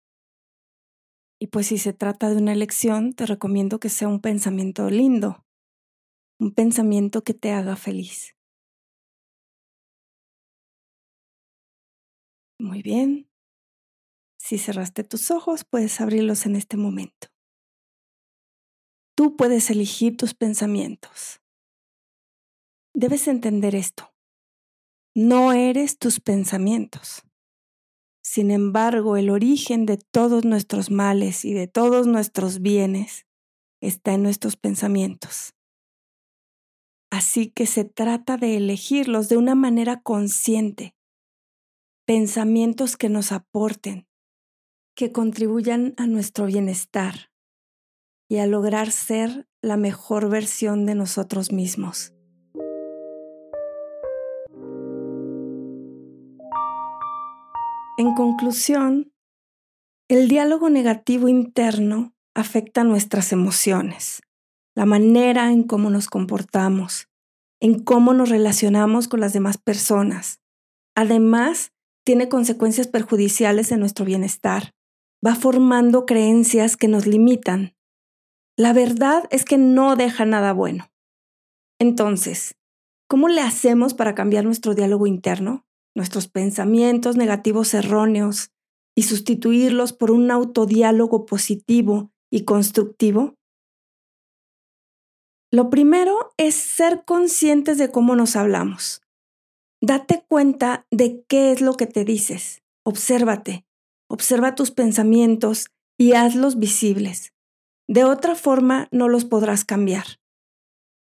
Y 1.39 1.47
pues 1.47 1.69
si 1.69 1.79
se 1.79 1.93
trata 1.93 2.29
de 2.29 2.37
una 2.37 2.53
elección, 2.53 3.15
te 3.15 3.27
recomiendo 3.27 3.81
que 3.81 3.89
sea 3.89 4.09
un 4.09 4.21
pensamiento 4.21 4.91
lindo, 4.91 5.47
un 6.39 6.53
pensamiento 6.53 7.23
que 7.23 7.35
te 7.35 7.53
haga 7.53 7.77
feliz. 7.77 8.37
Muy 12.59 12.83
bien. 12.83 13.31
Si 14.39 14.59
cerraste 14.59 15.03
tus 15.03 15.31
ojos, 15.31 15.65
puedes 15.65 16.01
abrirlos 16.01 16.45
en 16.45 16.57
este 16.57 16.77
momento. 16.77 17.29
Tú 19.17 19.37
puedes 19.37 19.71
elegir 19.71 20.17
tus 20.17 20.35
pensamientos. 20.35 21.41
Debes 22.95 23.29
entender 23.29 23.75
esto. 23.75 24.13
No 25.15 25.53
eres 25.53 25.99
tus 25.99 26.21
pensamientos. 26.21 27.23
Sin 28.33 28.53
embargo, 28.53 29.17
el 29.17 29.29
origen 29.29 29.87
de 29.87 29.97
todos 29.97 30.45
nuestros 30.45 30.89
males 30.89 31.45
y 31.45 31.53
de 31.53 31.67
todos 31.67 32.07
nuestros 32.07 32.61
bienes 32.61 33.27
está 33.83 34.13
en 34.13 34.23
nuestros 34.23 34.57
pensamientos. 34.57 35.57
Así 37.11 37.51
que 37.51 37.67
se 37.67 37.85
trata 37.85 38.37
de 38.37 38.57
elegirlos 38.57 39.29
de 39.29 39.37
una 39.37 39.57
manera 39.57 40.01
consciente. 40.01 40.95
Pensamientos 42.07 42.97
que 42.97 43.09
nos 43.09 43.33
aporten, 43.33 44.07
que 44.95 45.11
contribuyan 45.11 45.95
a 45.97 46.07
nuestro 46.07 46.47
bienestar 46.47 47.33
y 48.29 48.37
a 48.37 48.47
lograr 48.47 48.93
ser 48.93 49.49
la 49.61 49.77
mejor 49.77 50.31
versión 50.31 50.87
de 50.87 50.95
nosotros 50.95 51.51
mismos. 51.51 52.15
En 58.01 58.15
conclusión, 58.15 59.13
el 60.09 60.29
diálogo 60.29 60.71
negativo 60.71 61.29
interno 61.29 62.15
afecta 62.35 62.83
nuestras 62.83 63.31
emociones 63.31 64.23
la 64.75 64.87
manera 64.87 65.53
en 65.53 65.65
cómo 65.65 65.91
nos 65.91 66.07
comportamos, 66.07 67.11
en 67.61 67.85
cómo 67.85 68.15
nos 68.15 68.31
relacionamos 68.31 69.07
con 69.07 69.21
las 69.21 69.35
demás 69.35 69.59
personas. 69.59 70.41
Además, 70.95 71.73
tiene 72.03 72.31
consecuencias 72.31 72.89
perjudiciales 72.89 73.71
en 73.71 73.81
nuestro 73.81 74.07
bienestar. 74.07 74.73
Va 75.23 75.35
formando 75.35 76.07
creencias 76.07 76.79
que 76.79 76.89
nos 76.89 77.07
limitan. 77.07 77.77
La 78.57 78.73
verdad 78.73 79.25
es 79.31 79.45
que 79.45 79.59
no 79.59 79.95
deja 79.95 80.25
nada 80.25 80.55
bueno. 80.55 80.91
Entonces, 81.79 82.55
¿cómo 83.09 83.29
le 83.29 83.43
hacemos 83.43 83.93
para 83.93 84.15
cambiar 84.15 84.47
nuestro 84.47 84.75
diálogo 84.75 85.07
interno, 85.07 85.67
nuestros 85.95 86.29
pensamientos 86.29 87.17
negativos 87.17 87.75
erróneos, 87.75 88.51
y 89.01 89.05
sustituirlos 89.05 89.93
por 89.93 90.11
un 90.11 90.31
autodiálogo 90.31 91.25
positivo 91.25 92.11
y 92.31 92.45
constructivo? 92.45 93.35
Lo 95.51 95.71
primero 95.71 96.35
es 96.37 96.55
ser 96.55 97.05
conscientes 97.07 97.79
de 97.79 97.91
cómo 97.91 98.15
nos 98.15 98.37
hablamos. 98.37 99.01
Date 99.81 100.23
cuenta 100.29 100.87
de 100.91 101.25
qué 101.29 101.51
es 101.51 101.63
lo 101.63 101.75
que 101.79 101.87
te 101.87 102.05
dices. 102.05 102.63
Obsérvate. 102.85 103.65
Observa 104.09 104.55
tus 104.55 104.71
pensamientos 104.71 105.71
y 105.99 106.13
hazlos 106.13 106.59
visibles. 106.59 107.33
De 107.89 108.05
otra 108.05 108.35
forma 108.35 108.87
no 108.93 109.09
los 109.09 109.25
podrás 109.25 109.65
cambiar. 109.65 110.21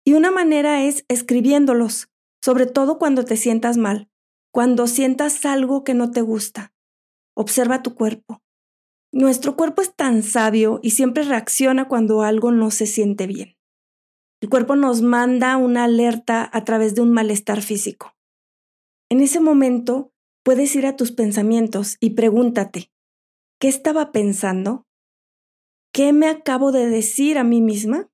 Y 0.06 0.14
una 0.14 0.30
manera 0.30 0.84
es 0.84 1.04
escribiéndolos, 1.08 2.10
sobre 2.44 2.68
todo 2.68 3.00
cuando 3.00 3.26
te 3.26 3.38
sientas 3.38 3.78
mal, 3.78 4.11
cuando 4.52 4.88
sientas 4.88 5.46
algo 5.46 5.84
que 5.84 5.94
no 5.94 6.12
te 6.12 6.22
gusta. 6.22 6.74
Observa 7.36 7.82
tu 7.82 7.96
cuerpo. 7.96 8.42
Nuestro 9.14 9.56
cuerpo 9.56 9.82
es 9.82 9.94
tan 9.96 10.24
sabio 10.24 10.80
y 10.84 10.92
siempre 10.92 11.24
reacciona 11.24 11.88
cuando 11.88 12.22
algo 12.22 12.52
no 12.52 12.72
se 12.72 12.86
siente 12.86 13.28
bien. 13.28 13.58
El 14.42 14.50
cuerpo 14.50 14.76
nos 14.76 15.02
manda 15.02 15.56
una 15.58 15.84
alerta 15.86 16.50
a 16.52 16.64
través 16.64 16.96
de 16.96 17.02
un 17.02 17.12
malestar 17.12 17.62
físico. 17.62 18.16
En 19.10 19.22
ese 19.22 19.40
momento 19.40 20.12
puedes 20.44 20.76
ir 20.76 20.86
a 20.86 20.96
tus 20.96 21.12
pensamientos 21.12 21.98
y 22.00 22.12
pregúntate, 22.12 22.92
¿qué 23.60 23.68
estaba 23.68 24.12
pensando? 24.12 24.88
¿Qué 25.94 26.14
me 26.14 26.28
acabo 26.28 26.72
de 26.72 26.88
decir 26.88 27.38
a 27.38 27.44
mí 27.44 27.62
misma? 27.62 28.10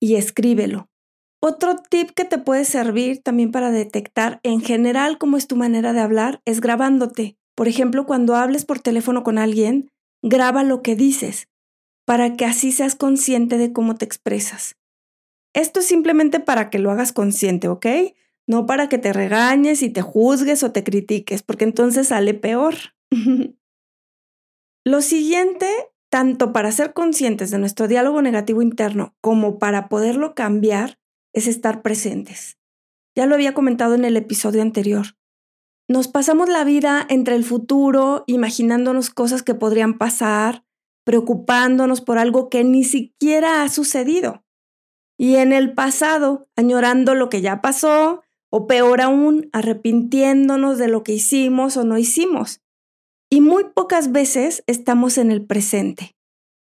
Y 0.00 0.16
escríbelo. 0.16 0.90
Otro 1.44 1.74
tip 1.76 2.10
que 2.10 2.24
te 2.24 2.38
puede 2.38 2.64
servir 2.64 3.20
también 3.20 3.50
para 3.50 3.72
detectar 3.72 4.38
en 4.44 4.60
general 4.60 5.18
cómo 5.18 5.36
es 5.36 5.48
tu 5.48 5.56
manera 5.56 5.92
de 5.92 5.98
hablar 5.98 6.40
es 6.44 6.60
grabándote. 6.60 7.36
Por 7.56 7.66
ejemplo, 7.66 8.06
cuando 8.06 8.36
hables 8.36 8.64
por 8.64 8.78
teléfono 8.78 9.24
con 9.24 9.38
alguien, 9.38 9.90
graba 10.22 10.62
lo 10.62 10.82
que 10.82 10.94
dices, 10.94 11.48
para 12.06 12.36
que 12.36 12.44
así 12.44 12.70
seas 12.70 12.94
consciente 12.94 13.58
de 13.58 13.72
cómo 13.72 13.96
te 13.96 14.04
expresas. 14.04 14.76
Esto 15.52 15.80
es 15.80 15.86
simplemente 15.86 16.38
para 16.38 16.70
que 16.70 16.78
lo 16.78 16.92
hagas 16.92 17.12
consciente, 17.12 17.66
¿ok? 17.66 17.86
No 18.46 18.64
para 18.64 18.88
que 18.88 18.98
te 18.98 19.12
regañes 19.12 19.82
y 19.82 19.90
te 19.90 20.00
juzgues 20.00 20.62
o 20.62 20.70
te 20.70 20.84
critiques, 20.84 21.42
porque 21.42 21.64
entonces 21.64 22.08
sale 22.08 22.34
peor. 22.34 22.74
lo 24.84 25.02
siguiente, 25.02 25.66
tanto 26.08 26.52
para 26.52 26.70
ser 26.70 26.92
conscientes 26.92 27.50
de 27.50 27.58
nuestro 27.58 27.88
diálogo 27.88 28.22
negativo 28.22 28.62
interno 28.62 29.16
como 29.20 29.58
para 29.58 29.88
poderlo 29.88 30.36
cambiar, 30.36 30.98
es 31.32 31.46
estar 31.46 31.82
presentes. 31.82 32.58
Ya 33.14 33.26
lo 33.26 33.34
había 33.34 33.54
comentado 33.54 33.94
en 33.94 34.04
el 34.04 34.16
episodio 34.16 34.62
anterior. 34.62 35.16
Nos 35.88 36.08
pasamos 36.08 36.48
la 36.48 36.64
vida 36.64 37.04
entre 37.08 37.34
el 37.34 37.44
futuro, 37.44 38.24
imaginándonos 38.26 39.10
cosas 39.10 39.42
que 39.42 39.54
podrían 39.54 39.98
pasar, 39.98 40.64
preocupándonos 41.04 42.00
por 42.00 42.18
algo 42.18 42.48
que 42.48 42.64
ni 42.64 42.84
siquiera 42.84 43.62
ha 43.62 43.68
sucedido. 43.68 44.44
Y 45.18 45.36
en 45.36 45.52
el 45.52 45.74
pasado, 45.74 46.48
añorando 46.56 47.14
lo 47.14 47.28
que 47.28 47.42
ya 47.42 47.60
pasó, 47.60 48.22
o 48.50 48.66
peor 48.66 49.00
aún, 49.00 49.50
arrepintiéndonos 49.52 50.78
de 50.78 50.88
lo 50.88 51.02
que 51.02 51.12
hicimos 51.12 51.76
o 51.76 51.84
no 51.84 51.98
hicimos. 51.98 52.60
Y 53.30 53.40
muy 53.40 53.64
pocas 53.74 54.12
veces 54.12 54.62
estamos 54.66 55.18
en 55.18 55.30
el 55.30 55.44
presente. 55.44 56.16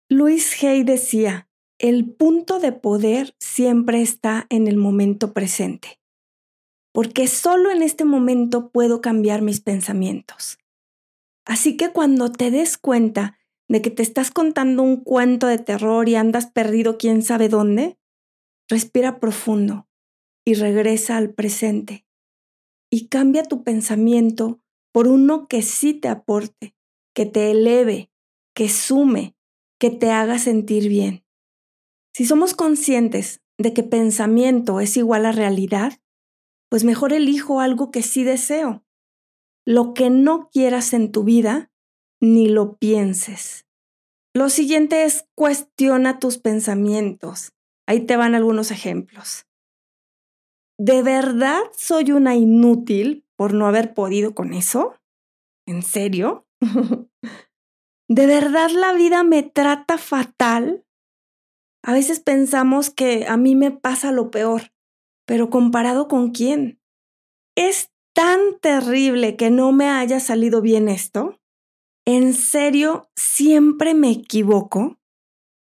Luis 0.09 0.63
Hay 0.63 0.83
decía, 0.83 1.48
el 1.79 2.11
punto 2.11 2.59
de 2.59 2.73
poder 2.73 3.35
siempre 3.39 4.01
está 4.01 4.45
en 4.49 4.67
el 4.67 4.75
momento 4.75 5.33
presente, 5.33 5.99
porque 6.93 7.27
solo 7.27 7.71
en 7.71 7.81
este 7.81 8.03
momento 8.03 8.69
puedo 8.69 8.99
cambiar 8.99 9.41
mis 9.41 9.61
pensamientos. 9.61 10.59
Así 11.45 11.77
que 11.77 11.91
cuando 11.91 12.31
te 12.31 12.51
des 12.51 12.77
cuenta 12.77 13.39
de 13.69 13.81
que 13.81 13.89
te 13.91 14.03
estás 14.03 14.29
contando 14.29 14.83
un 14.83 14.97
cuento 14.97 15.47
de 15.47 15.57
terror 15.57 16.09
y 16.09 16.15
andas 16.15 16.47
perdido 16.47 16.97
quién 16.97 17.23
sabe 17.23 17.47
dónde, 17.47 17.97
respira 18.67 19.19
profundo 19.19 19.87
y 20.45 20.55
regresa 20.55 21.15
al 21.15 21.33
presente 21.33 22.05
y 22.91 23.07
cambia 23.07 23.43
tu 23.43 23.63
pensamiento 23.63 24.59
por 24.91 25.07
uno 25.07 25.47
que 25.47 25.61
sí 25.61 25.93
te 25.93 26.09
aporte, 26.09 26.75
que 27.15 27.25
te 27.25 27.51
eleve, 27.51 28.11
que 28.53 28.67
sume, 28.67 29.35
que 29.79 29.91
te 29.91 30.11
haga 30.11 30.39
sentir 30.39 30.89
bien. 30.89 31.23
Si 32.13 32.25
somos 32.25 32.53
conscientes 32.53 33.41
de 33.57 33.73
que 33.73 33.83
pensamiento 33.83 34.79
es 34.79 34.97
igual 34.97 35.25
a 35.25 35.31
realidad, 35.31 35.93
pues 36.69 36.83
mejor 36.83 37.13
elijo 37.13 37.59
algo 37.59 37.91
que 37.91 38.01
sí 38.01 38.23
deseo. 38.23 38.83
Lo 39.65 39.93
que 39.93 40.09
no 40.09 40.49
quieras 40.49 40.93
en 40.93 41.11
tu 41.11 41.23
vida, 41.23 41.71
ni 42.21 42.47
lo 42.47 42.77
pienses. 42.77 43.65
Lo 44.33 44.49
siguiente 44.49 45.03
es 45.03 45.27
cuestiona 45.35 46.19
tus 46.19 46.37
pensamientos. 46.37 47.53
Ahí 47.87 48.05
te 48.05 48.15
van 48.15 48.35
algunos 48.35 48.71
ejemplos. 48.71 49.47
¿De 50.77 51.03
verdad 51.03 51.59
soy 51.75 52.11
una 52.11 52.35
inútil 52.35 53.25
por 53.35 53.53
no 53.53 53.67
haber 53.67 53.93
podido 53.93 54.33
con 54.33 54.53
eso? 54.53 54.95
¿En 55.67 55.81
serio? 55.81 56.47
¿De 58.09 58.25
verdad 58.25 58.69
la 58.69 58.93
vida 58.93 59.23
me 59.23 59.43
trata 59.43 59.97
fatal? 59.97 60.85
A 61.83 61.93
veces 61.93 62.19
pensamos 62.19 62.89
que 62.89 63.25
a 63.27 63.37
mí 63.37 63.55
me 63.55 63.71
pasa 63.71 64.11
lo 64.11 64.31
peor, 64.31 64.73
pero 65.25 65.49
comparado 65.49 66.07
con 66.07 66.31
quién? 66.31 66.79
¿Es 67.55 67.91
tan 68.13 68.59
terrible 68.61 69.35
que 69.35 69.49
no 69.49 69.71
me 69.71 69.89
haya 69.89 70.19
salido 70.19 70.61
bien 70.61 70.89
esto? 70.89 71.39
¿En 72.05 72.33
serio 72.33 73.09
siempre 73.15 73.93
me 73.93 74.11
equivoco? 74.11 74.99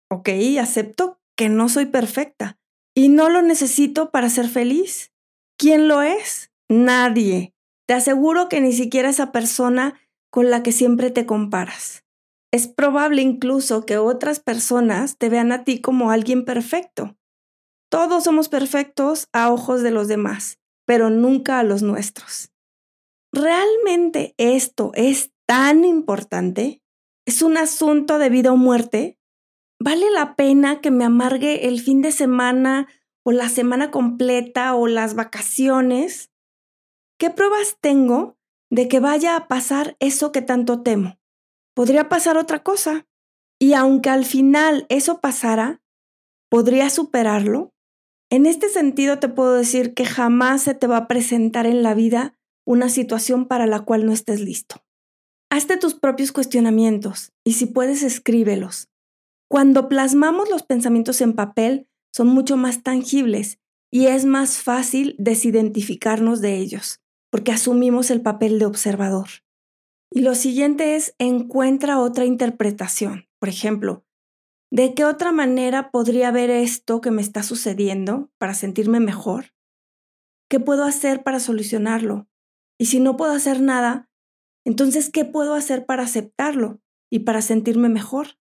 Ok, 0.10 0.30
acepto 0.60 1.20
que 1.36 1.50
no 1.50 1.70
soy 1.70 1.88
perfecta 1.88 2.58
y 2.96 3.10
no 3.10 3.30
lo 3.30 3.42
necesito 3.42 4.12
para 4.12 4.30
ser 4.30 4.48
feliz. 4.48 5.12
¿Quién 5.58 5.88
lo 5.88 6.02
es? 6.02 6.52
Nadie. 6.70 7.54
Te 7.88 7.94
aseguro 7.94 8.50
que 8.50 8.62
ni 8.62 8.74
siquiera 8.74 9.10
esa 9.10 9.32
persona 9.32 10.00
con 10.30 10.50
la 10.50 10.64
que 10.64 10.72
siempre 10.72 11.12
te 11.12 11.26
comparas. 11.26 12.04
Es 12.52 12.68
probable 12.68 13.22
incluso 13.22 13.86
que 13.86 13.98
otras 13.98 14.40
personas 14.40 15.18
te 15.18 15.30
vean 15.30 15.52
a 15.52 15.64
ti 15.64 15.82
como 15.82 16.12
alguien 16.12 16.46
perfecto. 16.46 17.18
Todos 17.90 18.24
somos 18.24 18.50
perfectos 18.50 19.28
a 19.34 19.52
ojos 19.52 19.82
de 19.82 19.92
los 19.92 20.08
demás, 20.08 20.60
pero 20.86 21.10
nunca 21.10 21.60
a 21.60 21.64
los 21.64 21.84
nuestros. 21.84 22.52
¿Realmente 23.34 24.34
esto 24.38 24.92
es 24.96 25.32
tan 25.46 25.84
importante? 25.84 26.82
¿Es 27.26 27.42
un 27.42 27.58
asunto 27.58 28.18
de 28.18 28.30
vida 28.30 28.54
o 28.54 28.58
muerte? 28.58 29.20
¿Vale 29.80 30.10
la 30.12 30.36
pena 30.36 30.82
que 30.82 30.92
me 30.92 31.04
amargue 31.04 31.68
el 31.68 31.82
fin 31.82 32.02
de 32.02 32.12
semana 32.12 32.88
o 33.24 33.32
la 33.32 33.50
semana 33.50 33.92
completa 33.92 34.74
o 34.76 34.88
las 34.88 35.14
vacaciones? 35.16 36.32
¿Qué 37.20 37.30
pruebas 37.30 37.78
tengo 37.82 38.38
de 38.70 38.88
que 38.88 39.00
vaya 39.00 39.36
a 39.36 39.48
pasar 39.48 39.98
eso 40.00 40.32
que 40.32 40.42
tanto 40.42 40.82
temo? 40.82 41.17
Podría 41.78 42.10
pasar 42.10 42.38
otra 42.38 42.64
cosa. 42.64 43.06
Y 43.60 43.74
aunque 43.74 44.10
al 44.10 44.26
final 44.26 44.88
eso 44.90 45.22
pasara, 45.22 45.80
¿podría 46.50 46.90
superarlo? 46.90 47.72
En 48.32 48.48
este 48.48 48.68
sentido 48.68 49.20
te 49.20 49.30
puedo 49.30 49.54
decir 49.54 49.94
que 49.94 50.04
jamás 50.04 50.64
se 50.64 50.74
te 50.74 50.88
va 50.88 50.98
a 50.98 51.08
presentar 51.08 51.68
en 51.68 51.84
la 51.84 51.94
vida 51.94 52.36
una 52.66 52.90
situación 52.90 53.48
para 53.48 53.68
la 53.68 53.82
cual 53.82 54.08
no 54.08 54.12
estés 54.12 54.42
listo. 54.42 54.78
Hazte 55.52 55.78
tus 55.78 55.94
propios 55.94 56.32
cuestionamientos 56.32 57.32
y 57.44 57.54
si 57.54 57.68
puedes 57.68 58.02
escríbelos. 58.02 58.90
Cuando 59.48 59.88
plasmamos 59.88 60.50
los 60.50 60.64
pensamientos 60.64 61.22
en 61.22 61.34
papel, 61.34 61.88
son 62.12 62.26
mucho 62.26 62.58
más 62.58 62.82
tangibles 62.82 63.60
y 63.92 64.08
es 64.08 64.26
más 64.26 64.58
fácil 64.58 65.16
desidentificarnos 65.20 66.42
de 66.42 66.58
ellos, 66.58 67.02
porque 67.30 67.52
asumimos 67.52 68.10
el 68.10 68.22
papel 68.22 68.58
de 68.58 68.66
observador. 68.66 69.28
Y 70.12 70.22
lo 70.22 70.36
siguiente 70.36 70.96
es 70.96 71.16
encuentra 71.20 72.00
otra 72.00 72.26
interpretación. 72.26 73.28
Por 73.40 73.50
ejemplo, 73.50 74.06
¿de 74.72 74.94
qué 74.94 75.06
otra 75.06 75.32
manera 75.32 75.92
podría 75.92 76.32
ver 76.32 76.50
esto 76.50 77.02
que 77.02 77.12
me 77.12 77.22
está 77.22 77.44
sucediendo 77.44 78.32
para 78.38 78.54
sentirme 78.54 79.00
mejor? 79.00 79.54
¿Qué 80.50 80.60
puedo 80.60 80.84
hacer 80.86 81.24
para 81.24 81.40
solucionarlo? 81.40 82.28
Y 82.80 82.86
si 82.86 83.00
no 83.00 83.18
puedo 83.18 83.34
hacer 83.34 83.62
nada, 83.62 84.10
entonces, 84.68 85.10
¿qué 85.10 85.24
puedo 85.24 85.54
hacer 85.54 85.86
para 85.86 86.04
aceptarlo 86.04 86.82
y 87.10 87.20
para 87.20 87.42
sentirme 87.42 87.88
mejor? 87.88 88.38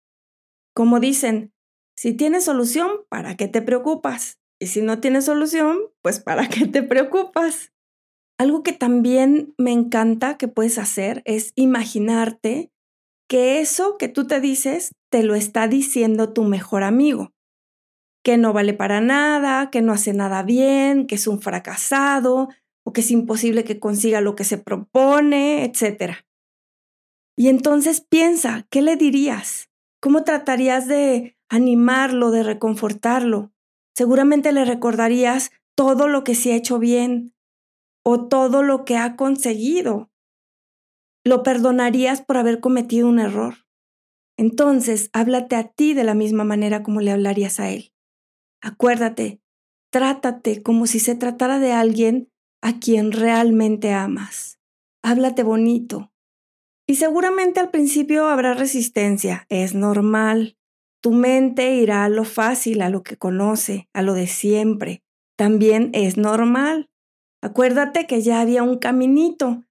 Como 0.73 0.99
dicen, 0.99 1.53
si 1.95 2.13
tienes 2.13 2.45
solución, 2.45 2.89
¿para 3.09 3.37
qué 3.37 3.47
te 3.47 3.61
preocupas? 3.61 4.39
Y 4.59 4.67
si 4.67 4.81
no 4.81 4.99
tienes 4.99 5.25
solución, 5.25 5.77
pues 6.01 6.19
¿para 6.19 6.49
qué 6.49 6.65
te 6.65 6.81
preocupas? 6.81 7.74
Algo 8.37 8.63
que 8.63 8.73
también 8.73 9.53
me 9.57 9.71
encanta 9.71 10.37
que 10.37 10.47
puedes 10.47 10.77
hacer 10.77 11.21
es 11.25 11.53
imaginarte 11.55 12.71
que 13.29 13.61
eso 13.61 13.97
que 13.97 14.09
tú 14.09 14.27
te 14.27 14.41
dices 14.41 14.91
te 15.09 15.23
lo 15.23 15.35
está 15.35 15.67
diciendo 15.67 16.33
tu 16.33 16.43
mejor 16.43 16.83
amigo, 16.83 17.31
que 18.23 18.37
no 18.37 18.53
vale 18.53 18.73
para 18.73 19.01
nada, 19.01 19.69
que 19.71 19.81
no 19.81 19.93
hace 19.93 20.13
nada 20.13 20.43
bien, 20.43 21.07
que 21.07 21.15
es 21.15 21.27
un 21.27 21.41
fracasado 21.41 22.49
o 22.85 22.93
que 22.93 23.01
es 23.01 23.11
imposible 23.11 23.63
que 23.63 23.79
consiga 23.79 24.21
lo 24.21 24.35
que 24.35 24.43
se 24.43 24.57
propone, 24.57 25.63
etc. 25.63 26.17
Y 27.37 27.47
entonces 27.47 28.01
piensa, 28.01 28.67
¿qué 28.69 28.81
le 28.81 28.95
dirías? 28.95 29.69
¿Cómo 30.01 30.23
tratarías 30.23 30.87
de 30.87 31.37
animarlo, 31.49 32.31
de 32.31 32.43
reconfortarlo? 32.43 33.51
Seguramente 33.95 34.51
le 34.51 34.65
recordarías 34.65 35.51
todo 35.75 36.07
lo 36.07 36.23
que 36.23 36.35
se 36.35 36.53
ha 36.53 36.55
hecho 36.55 36.79
bien, 36.79 37.34
o 38.05 38.27
todo 38.27 38.61
lo 38.61 38.85
que 38.85 38.97
ha 38.97 39.15
conseguido. 39.15 40.11
Lo 41.25 41.41
perdonarías 41.41 42.21
por 42.21 42.37
haber 42.37 42.59
cometido 42.59 43.07
un 43.07 43.19
error. 43.19 43.55
Entonces, 44.37 45.09
háblate 45.11 45.55
a 45.55 45.69
ti 45.69 45.93
de 45.93 46.03
la 46.03 46.13
misma 46.13 46.43
manera 46.43 46.83
como 46.83 47.01
le 47.01 47.11
hablarías 47.11 47.59
a 47.59 47.71
él. 47.71 47.93
Acuérdate, 48.61 49.41
trátate 49.91 50.61
como 50.61 50.85
si 50.85 50.99
se 50.99 51.15
tratara 51.15 51.57
de 51.57 51.71
alguien 51.71 52.29
a 52.61 52.79
quien 52.79 53.11
realmente 53.11 53.91
amas. 53.91 54.59
Háblate 55.03 55.41
bonito. 55.41 56.11
Y 56.87 56.95
seguramente 56.95 57.59
al 57.59 57.71
principio 57.71 58.27
habrá 58.27 58.53
resistencia, 58.53 59.47
es 59.49 59.73
normal. 59.73 60.57
Tu 61.01 61.11
mente 61.11 61.75
irá 61.75 62.05
a 62.05 62.09
lo 62.09 62.23
fácil, 62.23 62.81
a 62.81 62.89
lo 62.89 63.01
que 63.01 63.17
conoce, 63.17 63.89
a 63.93 64.03
lo 64.03 64.13
de 64.13 64.27
siempre. 64.27 65.03
También 65.35 65.89
es 65.93 66.17
normal. 66.17 66.89
Acuérdate 67.45 68.07
que 68.07 68.23
ya 68.23 68.41
había 68.41 68.63
un 68.63 68.79
caminito 68.79 69.65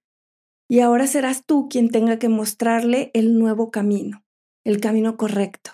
y 0.69 0.79
ahora 0.79 1.07
serás 1.07 1.45
tú 1.45 1.67
quien 1.67 1.89
tenga 1.89 2.17
que 2.19 2.29
mostrarle 2.29 3.11
el 3.13 3.37
nuevo 3.37 3.69
camino, 3.69 4.23
el 4.63 4.79
camino 4.79 5.17
correcto. 5.17 5.71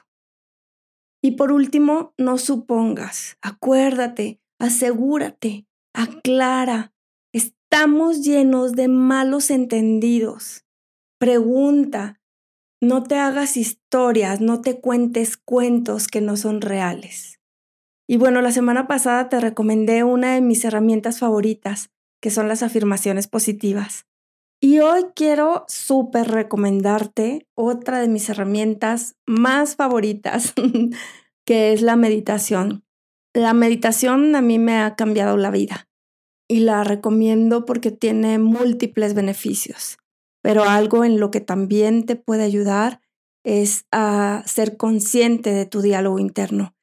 Y 1.22 1.34
por 1.34 1.52
último, 1.52 2.16
no 2.18 2.40
supongas, 2.40 3.38
acuérdate, 3.44 4.42
asegúrate, 4.60 5.68
aclara. 5.94 6.92
Estamos 7.34 8.24
llenos 8.24 8.72
de 8.72 8.88
malos 8.88 9.52
entendidos. 9.52 10.66
Pregunta, 11.20 12.20
no 12.82 13.04
te 13.04 13.20
hagas 13.20 13.58
historias, 13.58 14.42
no 14.42 14.62
te 14.62 14.82
cuentes 14.82 15.38
cuentos 15.38 16.08
que 16.08 16.20
no 16.20 16.36
son 16.36 16.62
reales. 16.62 17.41
Y 18.08 18.18
bueno, 18.18 18.42
la 18.42 18.52
semana 18.52 18.88
pasada 18.88 19.30
te 19.30 19.40
recomendé 19.40 20.04
una 20.04 20.34
de 20.34 20.42
mis 20.42 20.66
herramientas 20.66 21.20
favoritas, 21.20 21.92
que 22.22 22.30
son 22.30 22.48
las 22.48 22.64
afirmaciones 22.64 23.28
positivas. 23.28 24.06
Y 24.64 24.80
hoy 24.80 25.06
quiero 25.16 25.66
súper 25.68 26.30
recomendarte 26.30 27.48
otra 27.56 28.00
de 28.00 28.08
mis 28.08 28.30
herramientas 28.30 29.16
más 29.26 29.76
favoritas, 29.76 30.54
que 31.46 31.74
es 31.74 31.82
la 31.82 31.96
meditación. 31.96 32.84
La 33.34 33.54
meditación 33.54 34.36
a 34.36 34.42
mí 34.42 34.60
me 34.60 34.78
ha 34.78 34.96
cambiado 34.96 35.38
la 35.38 35.50
vida 35.50 35.88
y 36.48 36.60
la 36.60 36.84
recomiendo 36.84 37.66
porque 37.66 37.92
tiene 37.92 38.38
múltiples 38.38 39.14
beneficios, 39.14 39.98
pero 40.44 40.66
algo 40.66 41.06
en 41.06 41.20
lo 41.20 41.32
que 41.32 41.40
también 41.40 42.06
te 42.06 42.16
puede 42.16 42.44
ayudar 42.44 43.02
es 43.44 43.86
a 43.92 44.44
ser 44.46 44.78
consciente 44.78 45.54
de 45.54 45.66
tu 45.66 45.82
diálogo 45.82 46.20
interno. 46.20 46.76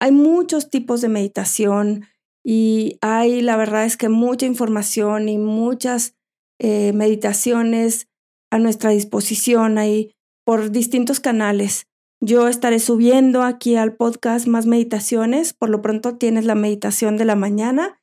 Hay 0.00 0.12
muchos 0.12 0.70
tipos 0.70 1.00
de 1.00 1.08
meditación 1.08 2.06
y 2.44 2.98
hay, 3.00 3.42
la 3.42 3.56
verdad 3.56 3.84
es 3.84 3.96
que 3.96 4.08
mucha 4.08 4.46
información 4.46 5.28
y 5.28 5.38
muchas 5.38 6.14
eh, 6.58 6.92
meditaciones 6.92 8.08
a 8.50 8.58
nuestra 8.58 8.90
disposición 8.90 9.78
ahí 9.78 10.14
por 10.44 10.70
distintos 10.70 11.20
canales. 11.20 11.86
Yo 12.20 12.48
estaré 12.48 12.78
subiendo 12.80 13.42
aquí 13.42 13.76
al 13.76 13.94
podcast 13.94 14.46
más 14.46 14.66
meditaciones. 14.66 15.52
Por 15.52 15.70
lo 15.70 15.82
pronto 15.82 16.16
tienes 16.16 16.44
la 16.46 16.54
meditación 16.54 17.16
de 17.16 17.24
la 17.24 17.36
mañana 17.36 18.00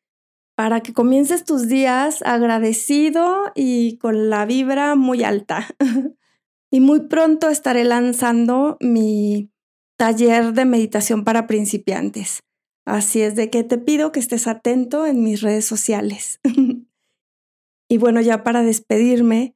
para 0.56 0.80
que 0.82 0.94
comiences 0.94 1.44
tus 1.44 1.68
días 1.68 2.22
agradecido 2.22 3.52
y 3.56 3.98
con 3.98 4.30
la 4.30 4.46
vibra 4.46 4.96
muy 4.96 5.24
alta. 5.24 5.68
y 6.72 6.80
muy 6.80 7.02
pronto 7.08 7.50
estaré 7.50 7.84
lanzando 7.84 8.78
mi 8.80 9.50
taller 9.98 10.54
de 10.54 10.66
meditación 10.66 11.24
para 11.24 11.48
principiantes. 11.48 12.44
Así 12.86 13.22
es 13.22 13.36
de 13.36 13.50
que 13.50 13.64
te 13.64 13.78
pido 13.78 14.12
que 14.12 14.20
estés 14.20 14.48
atento 14.48 15.06
en 15.06 15.24
mis 15.24 15.42
redes 15.42 15.66
sociales. 15.66 16.40
y 17.90 17.98
bueno, 17.98 18.22
ya 18.22 18.44
para 18.44 18.62
despedirme, 18.62 19.56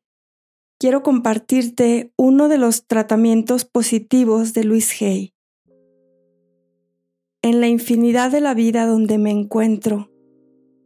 quiero 0.80 1.04
compartirte 1.04 2.12
uno 2.18 2.48
de 2.48 2.58
los 2.58 2.88
tratamientos 2.88 3.66
positivos 3.66 4.54
de 4.54 4.64
Luis 4.64 5.00
Hay. 5.02 5.34
En 7.42 7.62
la 7.62 7.68
infinidad 7.68 8.32
de 8.32 8.42
la 8.42 8.54
vida 8.54 8.86
donde 8.86 9.18
me 9.18 9.32
encuentro, 9.32 10.12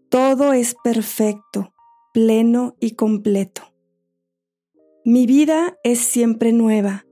todo 0.10 0.54
es 0.54 0.76
perfecto, 0.84 1.74
pleno 2.14 2.76
y 2.80 2.92
completo. 2.92 3.74
Mi 5.06 5.26
vida 5.26 5.78
es 5.84 6.00
siempre 6.00 6.54
nueva. 6.54 7.06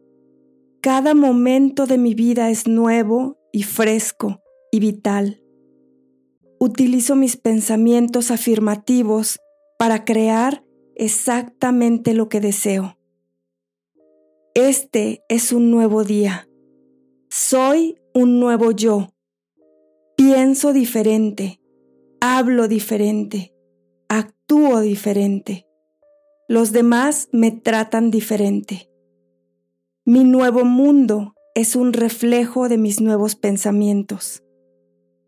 Cada 0.82 1.14
momento 1.14 1.86
de 1.86 2.00
mi 2.00 2.16
vida 2.16 2.50
es 2.50 2.68
nuevo 2.68 3.38
y 3.52 3.62
fresco 3.62 4.42
y 4.72 4.80
vital. 4.80 5.44
Utilizo 6.60 7.16
mis 7.16 7.38
pensamientos 7.38 8.32
afirmativos 8.32 9.40
para 9.78 10.06
crear 10.06 10.64
exactamente 10.96 12.16
lo 12.16 12.30
que 12.30 12.42
deseo. 12.42 12.98
Este 14.56 15.24
es 15.30 15.52
un 15.54 15.70
nuevo 15.70 16.04
día. 16.04 16.50
Soy 17.30 18.00
un 18.16 18.40
nuevo 18.40 18.72
yo. 18.72 19.10
Pienso 20.18 20.74
diferente. 20.74 21.62
Hablo 22.22 22.68
diferente. 22.68 23.54
Actúo 24.10 24.80
diferente. 24.80 25.68
Los 26.48 26.72
demás 26.72 27.30
me 27.32 27.52
tratan 27.52 28.10
diferente. 28.10 28.91
Mi 30.12 30.26
nuevo 30.26 30.66
mundo 30.66 31.36
es 31.56 31.78
un 31.78 31.94
reflejo 31.94 32.68
de 32.68 32.78
mis 32.78 33.00
nuevos 33.00 33.36
pensamientos. 33.36 34.44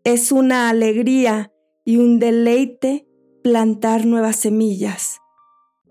Es 0.04 0.30
una 0.30 0.68
alegría 0.68 1.50
y 1.84 1.96
un 1.96 2.18
deleite 2.18 3.08
plantar 3.42 4.04
nuevas 4.04 4.36
semillas 4.36 5.20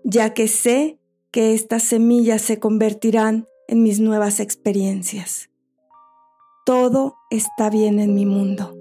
ya 0.04 0.34
que 0.34 0.46
sé 0.46 1.00
que 1.32 1.54
estas 1.54 1.82
semillas 1.82 2.42
se 2.42 2.60
convertirán 2.60 3.48
en 3.66 3.82
mis 3.82 3.98
nuevas 3.98 4.38
experiencias. 4.38 5.50
Todo 6.66 7.16
está 7.30 7.70
bien 7.70 7.98
en 7.98 8.14
mi 8.14 8.26
mundo. 8.26 8.76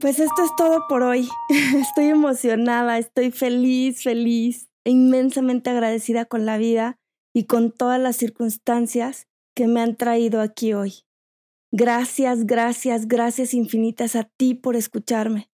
Pues 0.00 0.18
esto 0.18 0.42
es 0.42 0.50
todo 0.56 0.80
por 0.88 1.02
hoy. 1.02 1.28
Estoy 1.76 2.06
emocionada, 2.06 2.98
estoy 2.98 3.30
feliz, 3.30 4.02
feliz, 4.02 4.68
inmensamente 4.90 5.70
agradecida 5.70 6.24
con 6.24 6.46
la 6.46 6.58
vida 6.58 6.98
y 7.34 7.44
con 7.44 7.72
todas 7.72 8.00
las 8.00 8.16
circunstancias 8.16 9.26
que 9.54 9.66
me 9.66 9.80
han 9.80 9.96
traído 9.96 10.40
aquí 10.40 10.72
hoy. 10.72 11.04
Gracias, 11.70 12.44
gracias, 12.44 13.08
gracias 13.08 13.54
infinitas 13.54 14.16
a 14.16 14.24
ti 14.24 14.54
por 14.54 14.76
escucharme. 14.76 15.50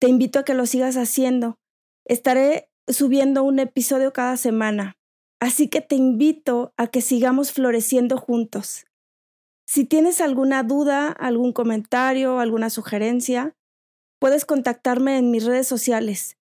Te 0.00 0.08
invito 0.08 0.38
a 0.38 0.44
que 0.44 0.54
lo 0.54 0.64
sigas 0.64 0.96
haciendo. 0.96 1.58
Estaré 2.06 2.70
subiendo 2.88 3.42
un 3.42 3.58
episodio 3.58 4.12
cada 4.12 4.36
semana, 4.36 4.96
así 5.38 5.68
que 5.68 5.82
te 5.82 5.96
invito 5.96 6.72
a 6.76 6.86
que 6.86 7.02
sigamos 7.02 7.52
floreciendo 7.52 8.16
juntos. 8.16 8.86
Si 9.66 9.84
tienes 9.84 10.20
alguna 10.20 10.62
duda, 10.62 11.08
algún 11.12 11.52
comentario, 11.52 12.40
alguna 12.40 12.70
sugerencia, 12.70 13.54
puedes 14.18 14.44
contactarme 14.44 15.18
en 15.18 15.30
mis 15.30 15.44
redes 15.44 15.68
sociales. 15.68 16.39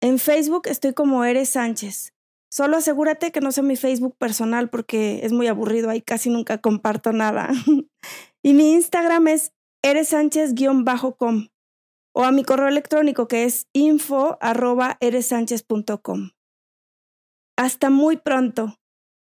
En 0.00 0.18
Facebook 0.18 0.62
estoy 0.66 0.94
como 0.94 1.24
Eres 1.24 1.50
Sánchez. 1.50 2.14
Solo 2.50 2.78
asegúrate 2.78 3.30
que 3.30 3.40
no 3.40 3.52
sea 3.52 3.62
mi 3.62 3.76
Facebook 3.76 4.16
personal 4.16 4.70
porque 4.70 5.20
es 5.24 5.32
muy 5.32 5.46
aburrido, 5.46 5.88
ahí 5.88 6.02
casi 6.02 6.30
nunca 6.30 6.58
comparto 6.58 7.12
nada. 7.12 7.50
y 8.42 8.54
mi 8.54 8.72
Instagram 8.72 9.28
es 9.28 9.52
eresánchez-com 9.82 11.48
o 12.12 12.24
a 12.24 12.32
mi 12.32 12.42
correo 12.44 12.68
electrónico 12.68 13.28
que 13.28 13.44
es 13.44 13.68
info 13.72 14.36
Hasta 17.56 17.90
muy 17.90 18.16
pronto. 18.16 18.76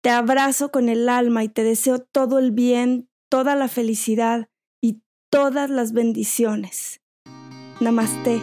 Te 0.02 0.08
abrazo 0.10 0.70
con 0.70 0.88
el 0.88 1.08
alma 1.08 1.44
y 1.44 1.48
te 1.48 1.62
deseo 1.62 1.98
todo 1.98 2.38
el 2.38 2.52
bien, 2.52 3.10
toda 3.28 3.54
la 3.54 3.68
felicidad 3.68 4.48
y 4.80 5.02
todas 5.30 5.68
las 5.68 5.92
bendiciones. 5.92 7.02
Namaste. 7.80 8.40